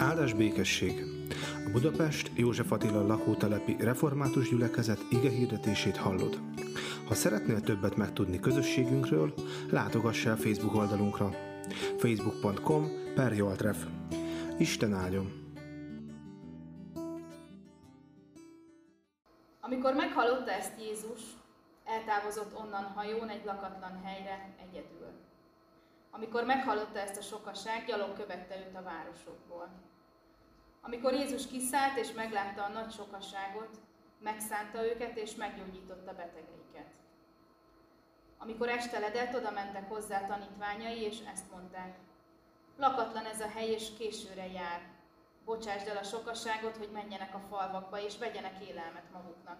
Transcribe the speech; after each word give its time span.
Áldás 0.00 0.32
békesség! 0.32 1.04
A 1.66 1.70
Budapest 1.70 2.30
József 2.34 2.72
Attila 2.72 3.06
lakótelepi 3.06 3.76
református 3.78 4.48
gyülekezet 4.48 4.98
ige 5.10 5.30
hirdetését 5.30 5.96
hallod. 5.96 6.40
Ha 7.08 7.14
szeretnél 7.14 7.60
többet 7.60 7.96
megtudni 7.96 8.40
közösségünkről, 8.40 9.34
látogass 9.70 10.26
el 10.26 10.36
Facebook 10.36 10.74
oldalunkra 10.74 11.30
facebook.com 11.98 12.88
per 13.14 13.32
Joltref. 13.32 13.86
Isten 14.58 14.94
áldjon! 14.94 15.54
Amikor 19.60 19.94
meghallotta 19.94 20.50
ezt 20.50 20.80
Jézus, 20.80 21.20
eltávozott 21.84 22.58
onnan 22.58 22.84
hajón 22.84 23.28
egy 23.28 23.44
lakatlan 23.44 24.00
helyre 24.04 24.54
egyedül. 24.68 25.29
Amikor 26.10 26.44
meghallotta 26.44 26.98
ezt 26.98 27.16
a 27.16 27.22
sokaság, 27.22 27.84
gyalog 27.86 28.16
követte 28.16 28.58
őt 28.58 28.76
a 28.76 28.82
városokból. 28.82 29.68
Amikor 30.80 31.12
Jézus 31.12 31.46
kiszállt 31.46 31.98
és 31.98 32.12
meglátta 32.12 32.64
a 32.64 32.68
nagy 32.68 32.92
sokaságot, 32.92 33.80
megszánta 34.18 34.86
őket 34.86 35.16
és 35.16 35.34
meggyógyította 35.34 36.14
betegeiket. 36.14 36.90
Amikor 38.38 38.68
esteledett, 38.68 39.34
oda 39.34 39.50
mentek 39.50 39.88
hozzá 39.88 40.26
tanítványai, 40.26 41.00
és 41.00 41.18
ezt 41.32 41.50
mondták. 41.50 41.98
Lakatlan 42.76 43.24
ez 43.24 43.40
a 43.40 43.48
hely, 43.48 43.70
és 43.70 43.88
későre 43.98 44.46
jár. 44.46 44.80
Bocsásd 45.44 45.86
el 45.86 45.96
a 45.96 46.02
sokaságot, 46.02 46.76
hogy 46.76 46.88
menjenek 46.92 47.34
a 47.34 47.42
falvakba, 47.48 48.02
és 48.02 48.18
vegyenek 48.18 48.66
élelmet 48.68 49.10
maguknak. 49.12 49.58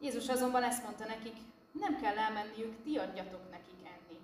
Jézus 0.00 0.28
azonban 0.28 0.62
ezt 0.62 0.82
mondta 0.82 1.06
nekik, 1.06 1.36
nem 1.72 2.00
kell 2.00 2.18
elmenniük, 2.18 2.82
ti 2.82 2.98
adjatok 2.98 3.50
nekik 3.50 3.86
enni. 3.86 4.18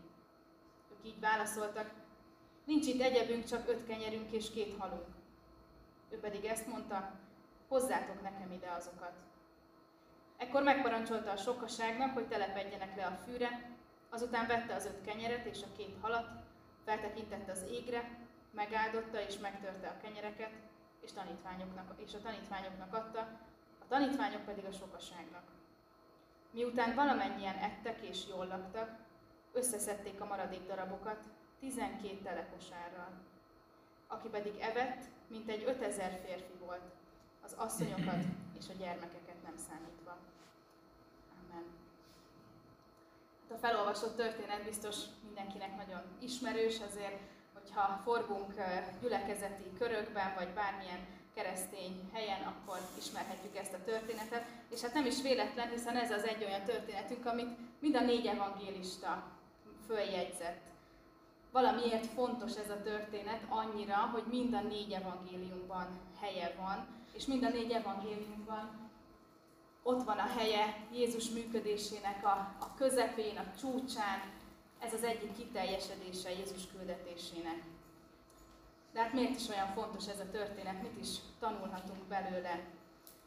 Ők 1.00 1.06
így 1.06 1.20
válaszoltak, 1.20 1.90
nincs 2.64 2.86
itt 2.86 3.00
egyebünk, 3.00 3.44
csak 3.44 3.68
öt 3.68 3.86
kenyerünk 3.86 4.30
és 4.30 4.50
két 4.50 4.76
halunk. 4.78 5.06
Ő 6.10 6.18
pedig 6.18 6.44
ezt 6.44 6.66
mondta, 6.66 7.12
hozzátok 7.68 8.22
nekem 8.22 8.52
ide 8.52 8.70
azokat. 8.78 9.12
Ekkor 10.36 10.62
megparancsolta 10.62 11.30
a 11.30 11.36
sokaságnak, 11.36 12.14
hogy 12.14 12.28
telepedjenek 12.28 12.96
le 12.96 13.06
a 13.06 13.18
fűre, 13.24 13.70
azután 14.08 14.46
vette 14.46 14.74
az 14.74 14.84
öt 14.84 15.04
kenyeret 15.04 15.44
és 15.44 15.62
a 15.62 15.76
két 15.76 15.96
halat, 16.00 16.28
feltekintette 16.84 17.52
az 17.52 17.64
égre, 17.70 18.18
megáldotta 18.50 19.20
és 19.20 19.38
megtörte 19.38 19.88
a 19.88 20.00
kenyereket, 20.02 20.52
és, 21.00 21.12
tanítványoknak, 21.12 21.94
és 21.96 22.14
a 22.14 22.20
tanítványoknak 22.22 22.94
adta, 22.94 23.20
a 23.78 23.86
tanítványok 23.88 24.44
pedig 24.44 24.64
a 24.64 24.72
sokaságnak. 24.72 25.44
Miután 26.50 26.94
valamennyien 26.94 27.56
ettek 27.56 28.00
és 28.00 28.26
jól 28.28 28.46
laktak, 28.46 29.08
összeszedték 29.52 30.20
a 30.20 30.24
maradék 30.26 30.66
darabokat, 30.66 31.24
tizenkét 31.60 32.22
telekosárral. 32.22 33.10
Aki 34.06 34.28
pedig 34.28 34.58
evett, 34.60 35.04
mint 35.26 35.48
egy 35.48 35.64
ötezer 35.66 36.20
férfi 36.24 36.52
volt, 36.64 36.90
az 37.44 37.54
asszonyokat 37.56 38.22
és 38.58 38.64
a 38.68 38.78
gyermekeket 38.78 39.42
nem 39.42 39.56
számítva. 39.68 40.16
Amen. 41.42 41.64
Hát 43.48 43.58
a 43.58 43.66
felolvasott 43.66 44.16
történet 44.16 44.64
biztos 44.64 44.96
mindenkinek 45.24 45.76
nagyon 45.76 46.02
ismerős, 46.18 46.80
azért, 46.80 47.20
hogyha 47.52 48.00
forgunk 48.04 48.54
gyülekezeti 49.00 49.72
körökben, 49.78 50.34
vagy 50.34 50.48
bármilyen 50.48 51.06
keresztény 51.34 52.10
helyen, 52.12 52.42
akkor 52.42 52.78
ismerhetjük 52.98 53.56
ezt 53.56 53.72
a 53.72 53.84
történetet. 53.84 54.44
És 54.70 54.80
hát 54.80 54.94
nem 54.94 55.06
is 55.06 55.22
véletlen, 55.22 55.68
hiszen 55.68 55.96
ez 55.96 56.10
az 56.10 56.22
egy 56.22 56.44
olyan 56.44 56.64
történetünk, 56.64 57.26
amit 57.26 57.80
mind 57.80 57.94
a 57.94 58.00
négy 58.00 58.26
evangélista 58.26 59.39
följegyzett. 59.90 60.60
Valamiért 61.52 62.06
fontos 62.06 62.56
ez 62.56 62.70
a 62.70 62.82
történet 62.82 63.44
annyira, 63.48 63.96
hogy 63.96 64.22
mind 64.30 64.54
a 64.54 64.60
négy 64.60 64.92
evangéliumban 64.92 65.86
helye 66.20 66.54
van, 66.58 66.86
és 67.12 67.26
mind 67.26 67.44
a 67.44 67.48
négy 67.48 67.70
evangéliumban 67.70 68.90
ott 69.82 70.02
van 70.02 70.18
a 70.18 70.26
helye 70.38 70.86
Jézus 70.92 71.30
működésének 71.30 72.24
a, 72.24 72.54
a 72.60 72.74
közepén, 72.76 73.36
a 73.36 73.58
csúcsán, 73.60 74.20
ez 74.78 74.94
az 74.94 75.02
egyik 75.02 75.36
kiteljesedése 75.36 76.30
Jézus 76.30 76.66
küldetésének. 76.76 77.62
De 78.92 79.02
hát 79.02 79.12
miért 79.12 79.40
is 79.40 79.48
olyan 79.48 79.72
fontos 79.72 80.08
ez 80.08 80.20
a 80.20 80.30
történet, 80.30 80.82
mit 80.82 80.98
is 81.00 81.16
tanulhatunk 81.38 82.04
belőle? 82.08 82.60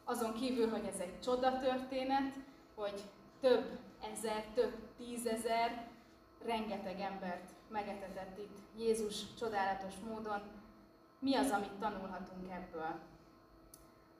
Azon 0.03 0.33
kívül, 0.33 0.69
hogy 0.69 0.85
ez 0.93 0.99
egy 0.99 1.19
csoda 1.19 1.59
történet, 1.59 2.33
hogy 2.75 3.01
több 3.41 3.79
ezer, 4.11 4.45
több 4.53 4.73
tízezer, 4.97 5.91
rengeteg 6.45 6.99
embert 6.99 7.49
megetetett 7.67 8.37
itt 8.37 8.57
Jézus 8.77 9.33
csodálatos 9.39 9.93
módon. 10.07 10.41
Mi 11.19 11.35
az, 11.35 11.51
amit 11.51 11.71
tanulhatunk 11.79 12.51
ebből? 12.51 12.99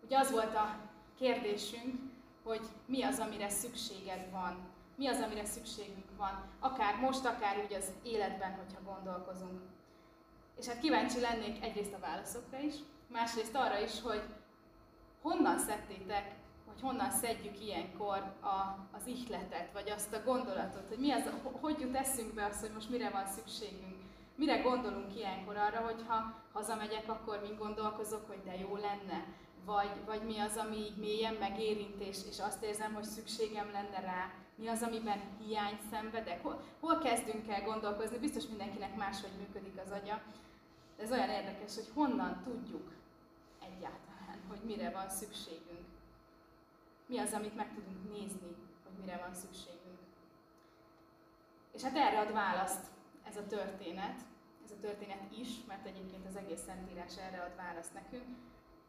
Ugye 0.04 0.18
az 0.18 0.32
volt 0.32 0.56
a 0.56 0.76
kérdésünk, 1.18 2.00
hogy 2.44 2.62
mi 2.86 3.04
az, 3.04 3.20
amire 3.20 3.50
szükséged 3.50 4.32
van, 4.32 4.72
mi 4.96 5.08
az, 5.08 5.20
amire 5.20 5.46
szükségünk 5.46 6.18
van, 6.18 6.44
akár 6.60 6.96
most, 7.00 7.26
akár 7.26 7.64
úgy 7.66 7.74
az 7.74 7.92
életben, 8.04 8.54
hogyha 8.54 8.94
gondolkozunk. 8.94 9.62
És 10.58 10.68
hát 10.68 10.80
kíváncsi 10.80 11.20
lennék 11.20 11.64
egyrészt 11.64 11.94
a 11.94 12.00
válaszokra 12.00 12.60
is, 12.60 12.76
másrészt 13.08 13.56
arra 13.56 13.80
is, 13.80 14.02
hogy 14.02 14.22
honnan 15.22 15.58
szedtétek, 15.58 16.36
hogy 16.66 16.82
honnan 16.82 17.12
szedjük 17.12 17.62
ilyenkor 17.62 18.18
a, 18.42 18.78
az 18.92 19.06
ihletet, 19.06 19.72
vagy 19.74 19.90
azt 19.90 20.14
a 20.14 20.24
gondolatot, 20.26 20.88
hogy 20.88 20.98
mi 20.98 21.12
az, 21.12 21.30
hogy 21.62 21.80
jut 21.80 21.96
eszünkbe 21.96 22.46
az, 22.46 22.60
hogy 22.60 22.72
most 22.74 22.90
mire 22.90 23.10
van 23.10 23.28
szükségünk. 23.28 24.02
Mire 24.36 24.58
gondolunk 24.58 25.16
ilyenkor 25.16 25.58
arra, 25.58 25.80
hogy 25.80 26.04
ha 26.08 26.42
hazamegyek, 26.54 27.10
akkor 27.10 27.42
mi 27.42 27.56
gondolkozok, 27.58 28.28
hogy 28.28 28.42
de 28.44 28.60
jó 28.60 28.76
lenne, 28.76 29.26
vagy, 29.66 30.06
vagy 30.06 30.22
mi 30.24 30.40
az, 30.40 30.58
ami 30.58 30.76
így 30.76 30.98
mélyen 30.98 31.34
megérint, 31.34 32.02
és, 32.02 32.18
és 32.30 32.40
azt 32.40 32.64
érzem, 32.64 32.94
hogy 32.94 33.04
szükségem 33.04 33.72
lenne 33.72 34.00
rá, 34.00 34.32
mi 34.56 34.68
az, 34.68 34.82
amiben 34.82 35.22
hiány 35.40 35.80
szenvedek, 35.92 36.44
hol, 36.44 36.64
hol 36.80 36.98
kezdünk 36.98 37.48
el 37.50 37.62
gondolkozni, 37.62 38.18
biztos 38.18 38.48
mindenkinek 38.48 38.96
máshogy 38.96 39.32
működik 39.38 39.82
az 39.86 39.92
agya, 39.92 40.22
de 40.98 41.04
ez 41.04 41.12
olyan 41.12 41.30
érdekes, 41.30 41.76
hogy 41.76 41.90
honnan 41.94 42.42
tudjuk 42.44 42.92
egyáltalán, 43.60 44.40
hogy 44.48 44.60
mire 44.64 44.92
van 44.92 45.10
szükségünk. 45.10 45.83
Mi 47.06 47.18
az, 47.18 47.34
amit 47.34 47.56
meg 47.56 47.74
tudunk 47.74 48.12
nézni, 48.12 48.56
hogy 48.84 48.94
mire 49.00 49.18
van 49.18 49.34
szükségünk. 49.34 50.00
És 51.72 51.82
hát 51.82 51.96
erre 51.96 52.20
ad 52.20 52.34
választ 52.34 52.86
ez 53.24 53.38
a 53.38 53.46
történet, 53.46 54.20
ez 54.66 54.72
a 54.72 54.80
történet 54.82 55.38
is, 55.38 55.48
mert 55.68 55.86
egyébként 55.86 56.26
az 56.28 56.36
egész 56.36 56.62
Szentírás 56.66 57.18
erre 57.18 57.42
ad 57.42 57.56
választ 57.56 57.94
nekünk, 57.94 58.38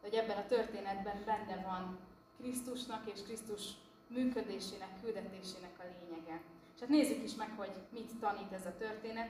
hogy 0.01 0.13
ebben 0.13 0.37
a 0.37 0.45
történetben 0.45 1.23
benne 1.25 1.61
van 1.61 1.99
Krisztusnak 2.37 3.11
és 3.11 3.23
Krisztus 3.23 3.69
működésének, 4.07 5.01
küldetésének 5.01 5.79
a 5.79 5.83
lényege. 5.83 6.41
És 6.75 6.79
hát 6.79 6.89
nézzük 6.89 7.23
is 7.23 7.35
meg, 7.35 7.51
hogy 7.57 7.71
mit 7.89 8.11
tanít 8.19 8.51
ez 8.51 8.65
a 8.65 8.77
történet 8.77 9.29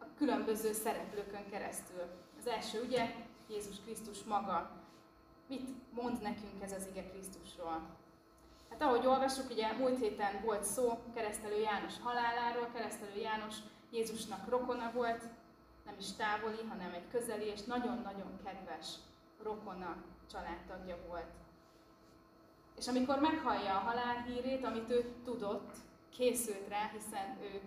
a 0.00 0.04
különböző 0.16 0.72
szereplőkön 0.72 1.48
keresztül. 1.50 2.02
Az 2.38 2.46
első 2.46 2.82
ugye 2.82 3.14
Jézus 3.48 3.80
Krisztus 3.80 4.22
maga. 4.22 4.81
Mit 5.52 5.68
mond 5.94 6.22
nekünk 6.22 6.62
ez 6.62 6.72
az 6.72 6.86
ige 6.90 7.08
Krisztusról? 7.08 7.80
Hát 8.70 8.82
ahogy 8.82 9.06
olvassuk, 9.06 9.50
ugye 9.50 9.72
múlt 9.72 9.98
héten 9.98 10.40
volt 10.44 10.64
szó 10.64 11.02
keresztelő 11.14 11.60
János 11.60 11.98
haláláról, 12.02 12.68
keresztelő 12.72 13.20
János 13.20 13.56
Jézusnak 13.90 14.48
rokona 14.48 14.90
volt, 14.94 15.22
nem 15.84 15.94
is 15.98 16.12
távoli, 16.12 16.62
hanem 16.68 16.92
egy 16.92 17.08
közeli 17.10 17.44
és 17.44 17.62
nagyon-nagyon 17.62 18.40
kedves 18.44 18.86
rokona 19.42 19.96
családtagja 20.30 20.96
volt. 21.08 21.32
És 22.76 22.88
amikor 22.88 23.20
meghallja 23.20 23.74
a 23.74 23.84
halál 23.88 24.22
hírét, 24.22 24.64
amit 24.64 24.90
ő 24.90 25.14
tudott, 25.24 25.74
készült 26.16 26.68
rá, 26.68 26.90
hiszen 26.92 27.38
ő 27.42 27.60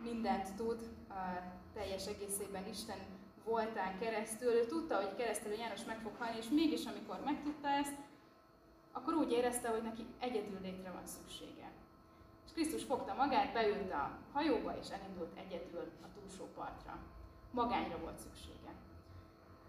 mindent 0.00 0.54
tud, 0.56 0.80
teljes 1.74 2.06
egészében 2.06 2.68
Isten 2.68 2.98
voltán 3.44 3.98
keresztül, 3.98 4.52
ő 4.52 4.66
tudta, 4.66 4.96
hogy 4.96 5.14
keresztelő 5.16 5.54
János 5.54 5.84
meg 5.84 5.98
fog 5.98 6.12
halni, 6.18 6.36
és 6.38 6.48
mégis 6.48 6.84
amikor 6.84 7.20
megtudta 7.24 7.68
ezt, 7.68 7.94
akkor 8.92 9.14
úgy 9.14 9.32
érezte, 9.32 9.68
hogy 9.68 9.82
neki 9.82 10.06
egyedül 10.18 10.58
létre 10.62 10.90
van 10.90 11.06
szüksége. 11.06 11.70
És 12.46 12.52
Krisztus 12.52 12.84
fogta 12.84 13.14
magát, 13.14 13.52
beült 13.52 13.92
a 13.92 14.18
hajóba, 14.32 14.78
és 14.80 14.88
elindult 14.88 15.38
egyedül 15.38 15.90
a 16.02 16.06
túlsó 16.14 16.44
partra. 16.54 16.98
Magányra 17.50 17.98
volt 17.98 18.18
szüksége. 18.18 18.59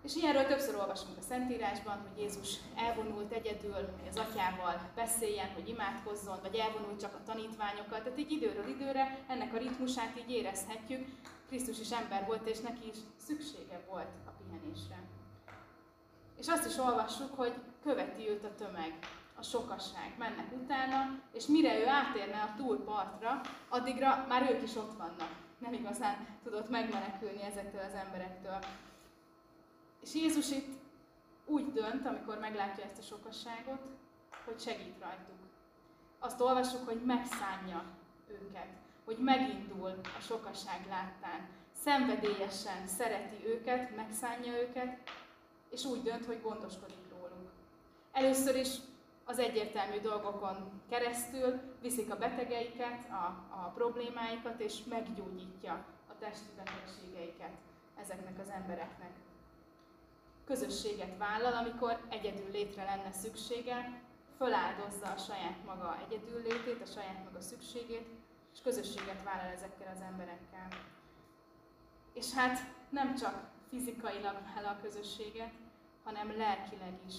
És 0.03 0.15
ilyenről 0.15 0.45
többször 0.45 0.75
olvasunk 0.75 1.17
a 1.17 1.21
Szentírásban, 1.21 2.01
hogy 2.01 2.21
Jézus 2.21 2.55
elvonult 2.75 3.31
egyedül, 3.31 3.73
hogy 3.73 4.07
az 4.09 4.17
atyával 4.17 4.91
beszéljen, 4.95 5.49
hogy 5.53 5.67
imádkozzon, 5.67 6.39
vagy 6.41 6.55
elvonult 6.55 6.99
csak 6.99 7.13
a 7.13 7.23
tanítványokkal. 7.25 8.01
Tehát 8.01 8.19
így 8.19 8.31
időről 8.31 8.67
időre 8.67 9.17
ennek 9.27 9.53
a 9.53 9.57
ritmusát 9.57 10.17
így 10.17 10.31
érezhetjük. 10.31 11.07
Krisztus 11.47 11.79
is 11.79 11.91
ember 11.91 12.25
volt, 12.25 12.47
és 12.49 12.59
neki 12.59 12.87
is 12.87 12.97
szüksége 13.25 13.81
volt 13.89 14.11
a 14.25 14.31
pihenésre. 14.37 14.99
És 16.37 16.47
azt 16.47 16.65
is 16.65 16.77
olvassuk, 16.77 17.35
hogy 17.35 17.53
követi 17.83 18.29
őt 18.29 18.43
a 18.43 18.55
tömeg, 18.55 18.93
a 19.35 19.43
sokasság, 19.43 20.13
mennek 20.17 20.51
utána, 20.51 21.19
és 21.33 21.45
mire 21.45 21.79
ő 21.79 21.87
átérne 21.87 22.41
a 22.41 22.53
túlpartra, 22.57 23.41
addigra 23.69 24.25
már 24.27 24.51
ők 24.51 24.63
is 24.63 24.75
ott 24.75 24.97
vannak. 24.97 25.35
Nem 25.57 25.73
igazán 25.73 26.27
tudott 26.43 26.69
megmenekülni 26.69 27.43
ezektől 27.43 27.81
az 27.81 27.93
emberektől. 28.05 28.59
És 30.01 30.13
Jézus 30.13 30.51
itt 30.51 30.79
úgy 31.45 31.71
dönt, 31.71 32.05
amikor 32.05 32.39
meglátja 32.39 32.83
ezt 32.83 32.97
a 32.97 33.01
sokasságot, 33.01 33.81
hogy 34.45 34.59
segít 34.59 34.99
rajtuk. 34.99 35.35
Azt 36.19 36.41
olvasjuk, 36.41 36.85
hogy 36.85 37.01
megszánja 37.05 37.83
őket, 38.27 38.67
hogy 39.05 39.17
megindul 39.17 39.99
a 40.17 40.21
sokasság 40.21 40.85
láttán. 40.89 41.49
Szenvedélyesen 41.83 42.87
szereti 42.87 43.45
őket, 43.45 43.95
megszánja 43.95 44.61
őket, 44.61 45.09
és 45.69 45.85
úgy 45.85 46.01
dönt, 46.01 46.25
hogy 46.25 46.41
gondoskodik 46.41 47.09
róluk. 47.09 47.51
Először 48.11 48.55
is 48.55 48.75
az 49.25 49.39
egyértelmű 49.39 49.99
dolgokon 49.99 50.81
keresztül 50.89 51.59
viszik 51.81 52.11
a 52.11 52.17
betegeiket, 52.17 53.09
a, 53.09 53.25
a 53.49 53.71
problémáikat, 53.75 54.59
és 54.59 54.83
meggyógyítja 54.83 55.85
a 56.07 56.17
testi 56.19 56.49
betegségeiket 56.55 57.53
ezeknek 58.01 58.39
az 58.39 58.49
embereknek. 58.49 59.11
Közösséget 60.45 61.17
vállal, 61.17 61.53
amikor 61.53 61.99
egyedül 62.09 62.51
létre 62.51 62.83
lenne 62.83 63.11
szüksége, 63.11 64.01
föláldozza 64.37 65.05
a 65.05 65.17
saját 65.17 65.65
maga 65.65 65.97
egyedüllétét, 66.07 66.81
a 66.81 66.91
saját 66.93 67.23
maga 67.23 67.41
szükségét, 67.41 68.07
és 68.53 68.61
közösséget 68.61 69.23
vállal 69.23 69.51
ezekkel 69.53 69.93
az 69.95 70.01
emberekkel. 70.01 70.67
És 72.13 72.33
hát 72.33 72.59
nem 72.89 73.15
csak 73.15 73.49
fizikailag 73.69 74.37
vállal 74.55 74.71
a 74.71 74.81
közösséget, 74.81 75.51
hanem 76.03 76.37
lelkileg 76.37 76.99
is. 77.07 77.15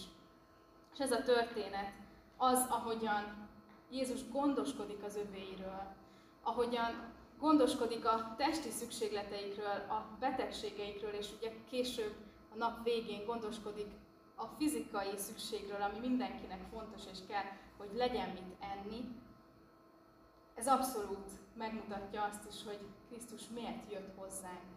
És 0.93 0.99
ez 0.99 1.13
a 1.13 1.23
történet 1.23 1.93
az, 2.37 2.67
ahogyan 2.69 3.49
Jézus 3.91 4.29
gondoskodik 4.31 5.03
az 5.05 5.17
övéiről, 5.17 5.95
ahogyan 6.43 7.13
gondoskodik 7.39 8.07
a 8.07 8.35
testi 8.37 8.71
szükségleteikről, 8.71 9.87
a 9.89 10.17
betegségeikről, 10.19 11.13
és 11.13 11.29
ugye 11.39 11.51
később 11.71 12.15
a 12.55 12.57
nap 12.57 12.85
végén 12.85 13.25
gondoskodik 13.25 13.91
a 14.35 14.47
fizikai 14.47 15.17
szükségről, 15.17 15.83
ami 15.83 15.99
mindenkinek 15.99 16.61
fontos 16.71 17.03
és 17.13 17.19
kell, 17.29 17.45
hogy 17.77 17.91
legyen 17.95 18.29
mit 18.29 18.57
enni, 18.61 19.21
ez 20.55 20.69
abszolút 20.69 21.31
megmutatja 21.57 22.23
azt 22.23 22.45
is, 22.49 22.65
hogy 22.65 22.79
Krisztus 23.09 23.43
miért 23.55 23.93
jött 23.93 24.17
hozzánk. 24.17 24.71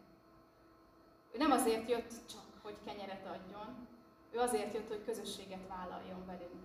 Ő 1.32 1.38
nem 1.38 1.52
azért 1.52 1.90
jött 1.90 2.12
csak, 2.30 2.46
hogy 2.62 2.76
kenyeret 2.86 3.26
adjon, 3.26 3.88
ő 4.32 4.40
azért 4.40 4.74
jött, 4.74 4.88
hogy 4.88 5.06
közösséget 5.06 5.68
vállaljon 5.68 6.26
velünk. 6.26 6.64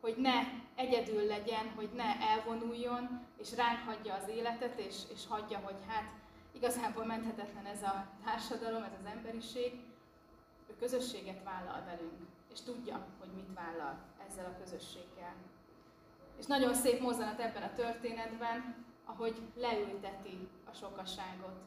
Hogy 0.00 0.16
ne 0.16 0.40
egyedül 0.74 1.26
legyen, 1.26 1.72
hogy 1.76 1.90
ne 1.94 2.20
elvonuljon, 2.20 3.26
és 3.38 3.54
ránk 3.56 3.78
hagyja 3.86 4.14
az 4.14 4.28
életet, 4.28 4.78
és, 4.78 4.96
és 5.12 5.26
hagyja, 5.28 5.58
hogy 5.58 5.76
hát 5.86 6.10
igazából 6.52 7.04
menthetetlen 7.04 7.66
ez 7.66 7.82
a 7.82 8.06
társadalom, 8.24 8.82
ez 8.82 8.92
az 9.00 9.10
emberiség. 9.10 9.72
Közösséget 10.78 11.42
vállal 11.44 11.84
velünk, 11.84 12.28
és 12.52 12.60
tudja, 12.60 13.06
hogy 13.18 13.28
mit 13.34 13.54
vállal 13.54 13.98
ezzel 14.28 14.44
a 14.44 14.62
közösséggel. 14.62 15.34
És 16.38 16.46
nagyon 16.46 16.74
szép 16.74 17.00
mozzanat 17.00 17.40
ebben 17.40 17.62
a 17.62 17.74
történetben, 17.74 18.86
ahogy 19.04 19.42
leülteti 19.54 20.48
a 20.70 20.72
sokaságot. 20.72 21.60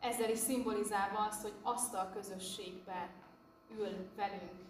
Ezzel 0.00 0.30
is 0.30 0.38
szimbolizálva 0.38 1.18
azt, 1.18 1.42
hogy 1.42 1.54
azt 1.62 1.94
a 1.94 2.10
közösségbe 2.14 3.10
ül 3.70 4.08
velünk. 4.16 4.60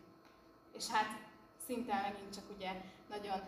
És 0.72 0.88
hát 0.88 1.18
szinte 1.66 2.00
megint 2.00 2.34
csak 2.34 2.44
ugye 2.56 2.70
nagyon 3.08 3.40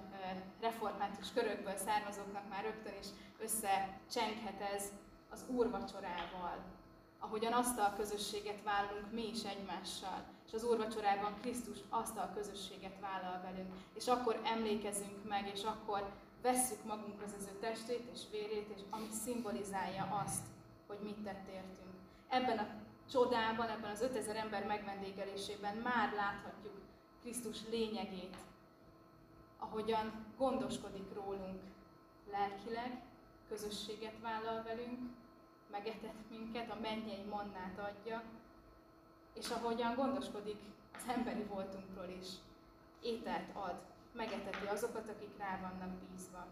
református 0.60 1.32
körökből 1.32 1.76
származóknak 1.76 2.48
már 2.48 2.62
rögtön 2.62 2.94
is 3.00 3.06
összecsenghet 3.38 4.60
ez 4.74 4.92
az 5.30 5.44
úrvacsorával, 5.48 6.56
ahogyan 7.24 7.52
azt 7.52 7.78
a 7.78 7.94
közösséget 7.96 8.62
vállalunk 8.62 9.12
mi 9.12 9.28
is 9.28 9.44
egymással, 9.44 10.24
és 10.46 10.52
az 10.52 10.64
úrvacsorában 10.64 11.34
Krisztus 11.40 11.78
azt 11.88 12.16
a 12.16 12.32
közösséget 12.34 13.00
vállal 13.00 13.40
velünk, 13.42 13.72
és 13.94 14.06
akkor 14.06 14.40
emlékezünk 14.44 15.28
meg, 15.28 15.50
és 15.54 15.62
akkor 15.62 16.10
vesszük 16.42 16.84
magunkhoz 16.84 17.34
az 17.38 17.48
ő 17.52 17.58
testét 17.60 18.08
és 18.12 18.20
vérét, 18.30 18.68
és 18.76 18.80
ami 18.90 19.08
szimbolizálja 19.24 20.22
azt, 20.24 20.44
hogy 20.86 20.98
mit 21.02 21.22
tett 21.24 21.48
értünk. 21.48 21.94
Ebben 22.28 22.58
a 22.58 22.66
csodában, 23.10 23.68
ebben 23.68 23.90
az 23.90 24.00
5000 24.00 24.36
ember 24.36 24.66
megvendégelésében 24.66 25.76
már 25.76 26.12
láthatjuk 26.12 26.80
Krisztus 27.20 27.58
lényegét, 27.70 28.36
ahogyan 29.58 30.26
gondoskodik 30.38 31.14
rólunk 31.14 31.60
lelkileg, 32.30 33.02
közösséget 33.48 34.14
vállal 34.22 34.62
velünk, 34.62 34.98
megetett 35.74 36.30
minket, 36.30 36.70
a 36.70 36.78
mennyei 36.80 37.24
mannát 37.30 37.78
adja, 37.78 38.22
és 39.34 39.48
ahogyan 39.48 39.94
gondoskodik 39.94 40.60
az 40.94 41.02
emberi 41.08 41.42
voltunkról 41.42 42.08
is, 42.20 42.28
ételt 43.02 43.48
ad, 43.52 43.74
megeteti 44.12 44.66
azokat, 44.66 45.08
akik 45.08 45.38
rá 45.38 45.58
vannak 45.60 45.94
bízva. 45.94 46.46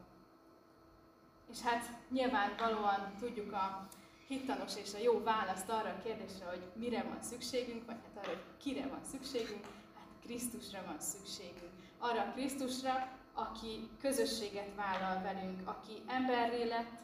És 1.50 1.60
hát 1.60 1.90
nyilvánvalóan 2.08 3.14
tudjuk 3.18 3.52
a 3.52 3.88
hittanos 4.26 4.76
és 4.76 4.94
a 4.94 4.98
jó 4.98 5.22
választ 5.22 5.68
arra 5.68 5.88
a 5.88 6.02
kérdésre, 6.02 6.46
hogy 6.46 6.62
mire 6.74 7.02
van 7.02 7.22
szükségünk, 7.22 7.86
vagy 7.86 7.96
hát 8.02 8.24
arra, 8.24 8.34
hogy 8.34 8.44
kire 8.56 8.86
van 8.86 9.04
szükségünk, 9.04 9.64
hát 9.94 10.06
Krisztusra 10.22 10.82
van 10.86 11.00
szükségünk. 11.00 11.72
Arra 11.98 12.20
a 12.20 12.32
Krisztusra, 12.32 13.08
aki 13.34 13.88
közösséget 14.00 14.74
vállal 14.74 15.22
velünk, 15.22 15.68
aki 15.68 16.02
emberré 16.06 16.68
lett, 16.68 17.00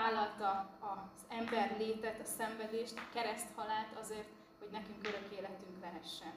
vállalta 0.00 0.50
az 0.80 1.20
ember 1.28 1.76
létet, 1.78 2.20
a 2.20 2.24
szenvedést, 2.38 2.96
a 2.96 3.12
kereszthalált 3.14 3.92
azért, 4.00 4.28
hogy 4.58 4.68
nekünk 4.72 5.06
örök 5.06 5.28
életünk 5.38 5.76
lehessen. 5.80 6.34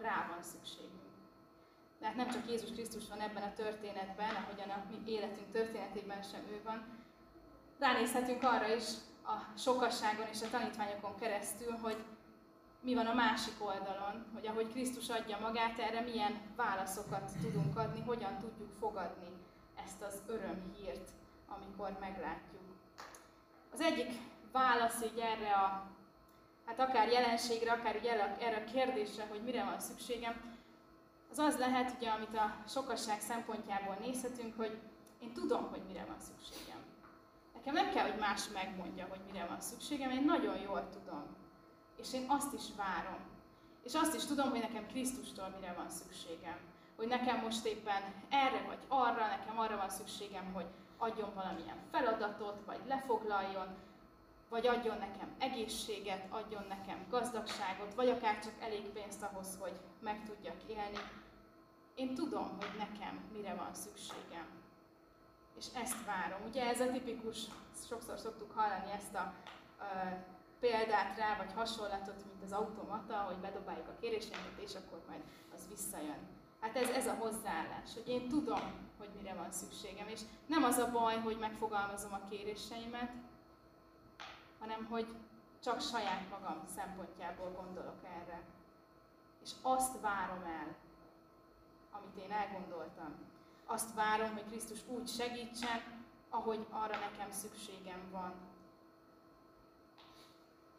Rá 0.00 0.26
van 0.30 0.42
szükségünk. 0.42 1.14
De 2.00 2.06
hát 2.06 2.16
nem 2.16 2.30
csak 2.30 2.50
Jézus 2.50 2.70
Krisztus 2.70 3.08
van 3.08 3.20
ebben 3.20 3.42
a 3.42 3.54
történetben, 3.54 4.34
ahogyan 4.34 4.70
a 4.70 4.84
mi 4.90 5.12
életünk 5.12 5.50
történetében 5.50 6.22
sem 6.22 6.40
ő 6.54 6.60
van, 6.64 6.78
ránézhetünk 7.78 8.42
arra 8.42 8.74
is, 8.74 8.88
a 9.24 9.58
sokasságon 9.58 10.26
és 10.32 10.42
a 10.42 10.50
tanítványokon 10.50 11.14
keresztül, 11.16 11.72
hogy 11.72 12.04
mi 12.80 12.94
van 12.94 13.06
a 13.06 13.14
másik 13.14 13.54
oldalon, 13.58 14.26
hogy 14.34 14.46
ahogy 14.46 14.70
Krisztus 14.72 15.08
adja 15.08 15.38
magát, 15.38 15.78
erre 15.78 16.00
milyen 16.00 16.40
válaszokat 16.56 17.32
tudunk 17.42 17.78
adni, 17.78 18.00
hogyan 18.00 18.38
tudjuk 18.38 18.72
fogadni 18.78 19.28
ezt 19.84 20.02
az 20.02 20.22
örömhírt, 20.26 21.10
amikor 21.48 21.96
meglátjuk. 22.00 22.55
Az 23.76 23.82
egyik 23.82 24.12
válasz 24.52 25.02
így 25.02 25.18
erre 25.18 25.52
a, 25.52 25.86
hát 26.66 26.80
akár 26.80 27.08
jelenségre, 27.08 27.72
akár 27.72 27.96
így 27.96 28.06
erre, 28.06 28.64
a 28.66 28.70
kérdésre, 28.72 29.26
hogy 29.28 29.42
mire 29.42 29.64
van 29.64 29.80
szükségem, 29.80 30.54
az 31.30 31.38
az 31.38 31.58
lehet, 31.58 31.94
ugye, 31.96 32.10
amit 32.10 32.36
a 32.36 32.54
sokasság 32.68 33.20
szempontjából 33.20 33.96
nézhetünk, 34.00 34.56
hogy 34.56 34.78
én 35.22 35.32
tudom, 35.32 35.68
hogy 35.70 35.82
mire 35.86 36.04
van 36.04 36.16
szükségem. 36.18 36.78
Nekem 37.54 37.74
nem 37.74 37.90
kell, 37.94 38.10
hogy 38.10 38.20
más 38.20 38.48
megmondja, 38.48 39.06
hogy 39.08 39.20
mire 39.32 39.46
van 39.46 39.60
szükségem, 39.60 40.10
én 40.10 40.24
nagyon 40.24 40.58
jól 40.60 40.88
tudom. 40.88 41.36
És 41.96 42.12
én 42.12 42.24
azt 42.28 42.52
is 42.52 42.64
várom. 42.76 43.20
És 43.82 43.94
azt 43.94 44.14
is 44.14 44.24
tudom, 44.24 44.50
hogy 44.50 44.60
nekem 44.60 44.86
Krisztustól 44.86 45.54
mire 45.60 45.72
van 45.76 45.90
szükségem. 45.90 46.58
Hogy 46.96 47.06
nekem 47.06 47.40
most 47.40 47.64
éppen 47.66 48.02
erre 48.28 48.62
vagy 48.66 48.80
arra, 48.88 49.26
nekem 49.26 49.58
arra 49.58 49.76
van 49.76 49.90
szükségem, 49.90 50.52
hogy 50.52 50.66
adjon 50.96 51.34
valamilyen 51.34 51.78
feladatot, 51.90 52.62
vagy 52.66 52.80
lefoglaljon, 52.86 53.66
vagy 54.48 54.66
adjon 54.66 54.98
nekem 54.98 55.34
egészséget, 55.38 56.26
adjon 56.30 56.64
nekem 56.68 57.06
gazdagságot, 57.10 57.94
vagy 57.94 58.08
akár 58.08 58.38
csak 58.38 58.54
elég 58.60 58.88
pénzt 58.88 59.22
ahhoz, 59.22 59.58
hogy 59.60 59.80
meg 60.00 60.24
tudjak 60.24 60.62
élni. 60.66 61.00
Én 61.94 62.14
tudom, 62.14 62.56
hogy 62.58 62.78
nekem 62.78 63.30
mire 63.32 63.54
van 63.54 63.74
szükségem 63.74 64.64
és 65.56 65.66
ezt 65.74 66.04
várom. 66.04 66.40
Ugye 66.48 66.66
ez 66.66 66.80
a 66.80 66.90
tipikus, 66.90 67.38
sokszor 67.88 68.18
szoktuk 68.18 68.52
hallani 68.52 68.90
ezt 68.90 69.14
a 69.14 69.32
uh, 69.80 70.12
példát 70.60 71.16
rá, 71.16 71.36
vagy 71.36 71.52
hasonlatot, 71.52 72.24
mint 72.26 72.42
az 72.42 72.52
automata, 72.52 73.16
hogy 73.16 73.36
bedobáljuk 73.36 73.88
a 73.88 73.96
kéréseinket, 74.00 74.58
és 74.58 74.74
akkor 74.74 75.00
majd 75.08 75.22
az 75.54 75.68
visszajön. 75.68 76.35
Hát 76.60 76.76
ez, 76.76 76.88
ez 76.88 77.06
a 77.06 77.14
hozzáállás, 77.14 77.94
hogy 77.94 78.08
én 78.08 78.28
tudom, 78.28 78.60
hogy 78.98 79.08
mire 79.16 79.34
van 79.34 79.52
szükségem, 79.52 80.08
és 80.08 80.20
nem 80.46 80.64
az 80.64 80.78
a 80.78 80.90
baj, 80.90 81.20
hogy 81.20 81.38
megfogalmazom 81.38 82.12
a 82.12 82.28
kéréseimet, 82.28 83.12
hanem 84.58 84.86
hogy 84.90 85.06
csak 85.62 85.80
saját 85.80 86.30
magam 86.30 86.62
szempontjából 86.74 87.50
gondolok 87.50 88.04
erre. 88.04 88.40
És 89.42 89.50
azt 89.62 90.00
várom 90.00 90.42
el, 90.44 90.74
amit 91.90 92.24
én 92.24 92.32
elgondoltam, 92.32 93.14
azt 93.66 93.94
várom, 93.94 94.32
hogy 94.32 94.46
Krisztus 94.46 94.78
úgy 94.86 95.08
segítsen, 95.08 96.04
ahogy 96.30 96.66
arra 96.70 96.98
nekem 96.98 97.30
szükségem 97.30 98.00
van. 98.10 98.34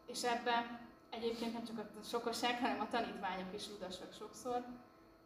És 0.06 0.22
ebben 0.24 0.80
egyébként 1.10 1.52
nem 1.52 1.64
csak 1.64 1.78
a 1.78 2.02
sokosság, 2.02 2.60
hanem 2.60 2.80
a 2.80 2.88
tanítványok 2.88 3.54
is 3.54 3.68
udasak 3.68 4.12
sokszor, 4.12 4.64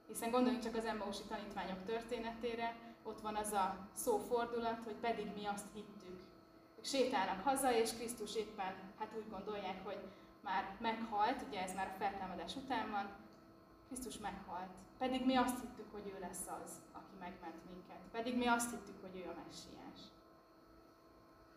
hiszen 0.06 0.30
gondoljunk 0.30 0.62
csak 0.62 0.76
az 0.76 0.84
Emmausi 0.84 1.22
tanítványok 1.28 1.84
történetére, 1.84 2.76
ott 3.02 3.20
van 3.20 3.34
az 3.34 3.52
a 3.52 3.88
szófordulat, 3.94 4.84
hogy 4.84 4.94
pedig 4.94 5.26
mi 5.34 5.46
azt 5.46 5.66
hittük. 5.74 6.20
Ők 6.76 6.84
sétálnak 6.84 7.44
haza, 7.44 7.72
és 7.72 7.94
Krisztus 7.94 8.34
éppen 8.36 8.74
hát 8.98 9.14
úgy 9.16 9.30
gondolják, 9.30 9.84
hogy 9.84 9.98
már 10.40 10.76
meghalt, 10.80 11.44
ugye 11.48 11.62
ez 11.62 11.74
már 11.74 11.86
a 11.94 11.98
feltámadás 11.98 12.56
után 12.56 12.90
van, 12.90 13.08
Krisztus 13.86 14.18
meghalt. 14.18 14.70
Pedig 14.98 15.24
mi 15.24 15.36
azt 15.36 15.60
hittük, 15.60 15.92
hogy 15.92 16.12
ő 16.16 16.20
lesz 16.20 16.46
az, 16.62 16.70
aki 16.92 17.14
megment 17.20 17.64
minket. 17.70 18.00
Pedig 18.12 18.36
mi 18.36 18.46
azt 18.46 18.70
hittük, 18.70 19.00
hogy 19.00 19.16
ő 19.16 19.28
a 19.28 19.34
messiás. 19.44 20.00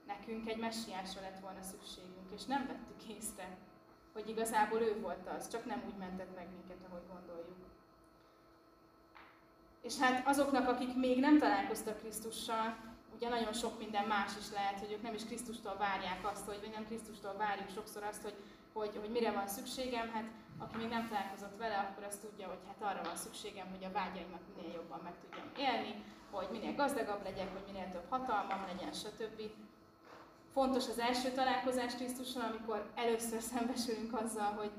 Nekünk 0.05 0.49
egy 0.49 0.57
messiásra 0.57 1.21
lett 1.21 1.39
volna 1.39 1.61
szükségünk, 1.61 2.31
és 2.33 2.43
nem 2.45 2.67
vettük 2.67 3.09
észre, 3.17 3.57
hogy 4.13 4.29
igazából 4.29 4.81
ő 4.81 4.99
volt 5.01 5.27
az, 5.37 5.49
csak 5.49 5.65
nem 5.65 5.83
úgy 5.85 5.97
mentett 5.97 6.35
meg 6.35 6.47
minket, 6.51 6.85
ahogy 6.89 7.07
gondoljuk. 7.07 7.74
És 9.85 9.97
hát 9.97 10.27
azoknak, 10.27 10.67
akik 10.67 10.95
még 10.95 11.19
nem 11.19 11.37
találkoztak 11.39 11.99
Krisztussal, 11.99 12.77
ugye 13.15 13.29
nagyon 13.29 13.53
sok 13.53 13.79
minden 13.79 14.07
más 14.07 14.31
is 14.39 14.51
lehet, 14.51 14.79
hogy 14.79 14.91
ők 14.91 15.01
nem 15.01 15.13
is 15.13 15.25
Krisztustól 15.25 15.75
várják 15.77 16.19
azt, 16.31 16.45
hogy, 16.45 16.59
vagy 16.59 16.73
nem 16.73 16.85
Krisztustól 16.85 17.35
várjuk 17.37 17.69
sokszor 17.69 18.03
azt, 18.03 18.21
hogy, 18.21 18.35
hogy, 18.73 18.95
hogy 18.99 19.09
mire 19.09 19.31
van 19.31 19.47
szükségem, 19.47 20.09
hát 20.13 20.25
aki 20.57 20.77
még 20.77 20.87
nem 20.87 21.07
találkozott 21.07 21.57
vele, 21.57 21.77
akkor 21.77 22.03
azt 22.03 22.21
tudja, 22.21 22.47
hogy 22.47 22.63
hát 22.67 22.89
arra 22.89 23.03
van 23.03 23.15
szükségem, 23.15 23.67
hogy 23.69 23.83
a 23.83 23.91
vágyaimat 23.91 24.41
minél 24.55 24.73
jobban 24.73 24.99
meg 25.03 25.13
tudjam 25.21 25.49
élni, 25.57 26.03
hogy 26.31 26.47
minél 26.51 26.75
gazdagabb 26.75 27.23
legyek, 27.23 27.49
hogy 27.53 27.65
minél 27.73 27.91
több 27.91 28.09
hatalmam 28.09 28.61
legyen, 28.67 28.93
stb. 28.93 29.41
Fontos 30.53 30.87
az 30.87 30.99
első 30.99 31.29
találkozás 31.31 31.95
Krisztussal, 31.95 32.43
amikor 32.51 32.91
először 32.95 33.41
szembesülünk 33.41 34.13
azzal, 34.21 34.51
hogy 34.59 34.71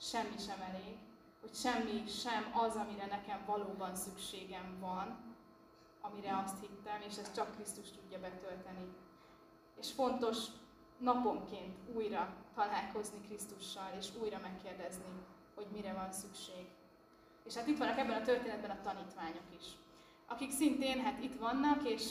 semmi 0.00 0.38
sem 0.46 0.60
elég, 0.70 0.96
hogy 1.42 1.54
semmi 1.54 2.04
sem 2.06 2.52
az, 2.54 2.74
amire 2.74 3.06
nekem 3.06 3.44
valóban 3.46 3.94
szükségem 3.94 4.76
van, 4.80 5.34
amire 6.00 6.42
azt 6.44 6.60
hittem, 6.60 7.00
és 7.08 7.16
ezt 7.16 7.34
csak 7.34 7.54
Krisztus 7.54 7.90
tudja 7.90 8.18
betölteni. 8.20 8.94
És 9.80 9.92
fontos 9.92 10.38
naponként 10.98 11.76
újra 11.94 12.34
találkozni 12.54 13.20
Krisztussal, 13.26 13.90
és 13.98 14.08
újra 14.20 14.38
megkérdezni, 14.42 15.12
hogy 15.54 15.66
mire 15.72 15.92
van 15.92 16.12
szükség. 16.12 16.66
És 17.44 17.54
hát 17.54 17.66
itt 17.66 17.78
vannak 17.78 17.98
ebben 17.98 18.20
a 18.20 18.24
történetben 18.24 18.70
a 18.70 18.80
tanítványok 18.82 19.48
is, 19.58 19.64
akik 20.26 20.50
szintén 20.50 21.00
hát 21.00 21.22
itt 21.22 21.38
vannak, 21.38 21.88
és 21.88 22.10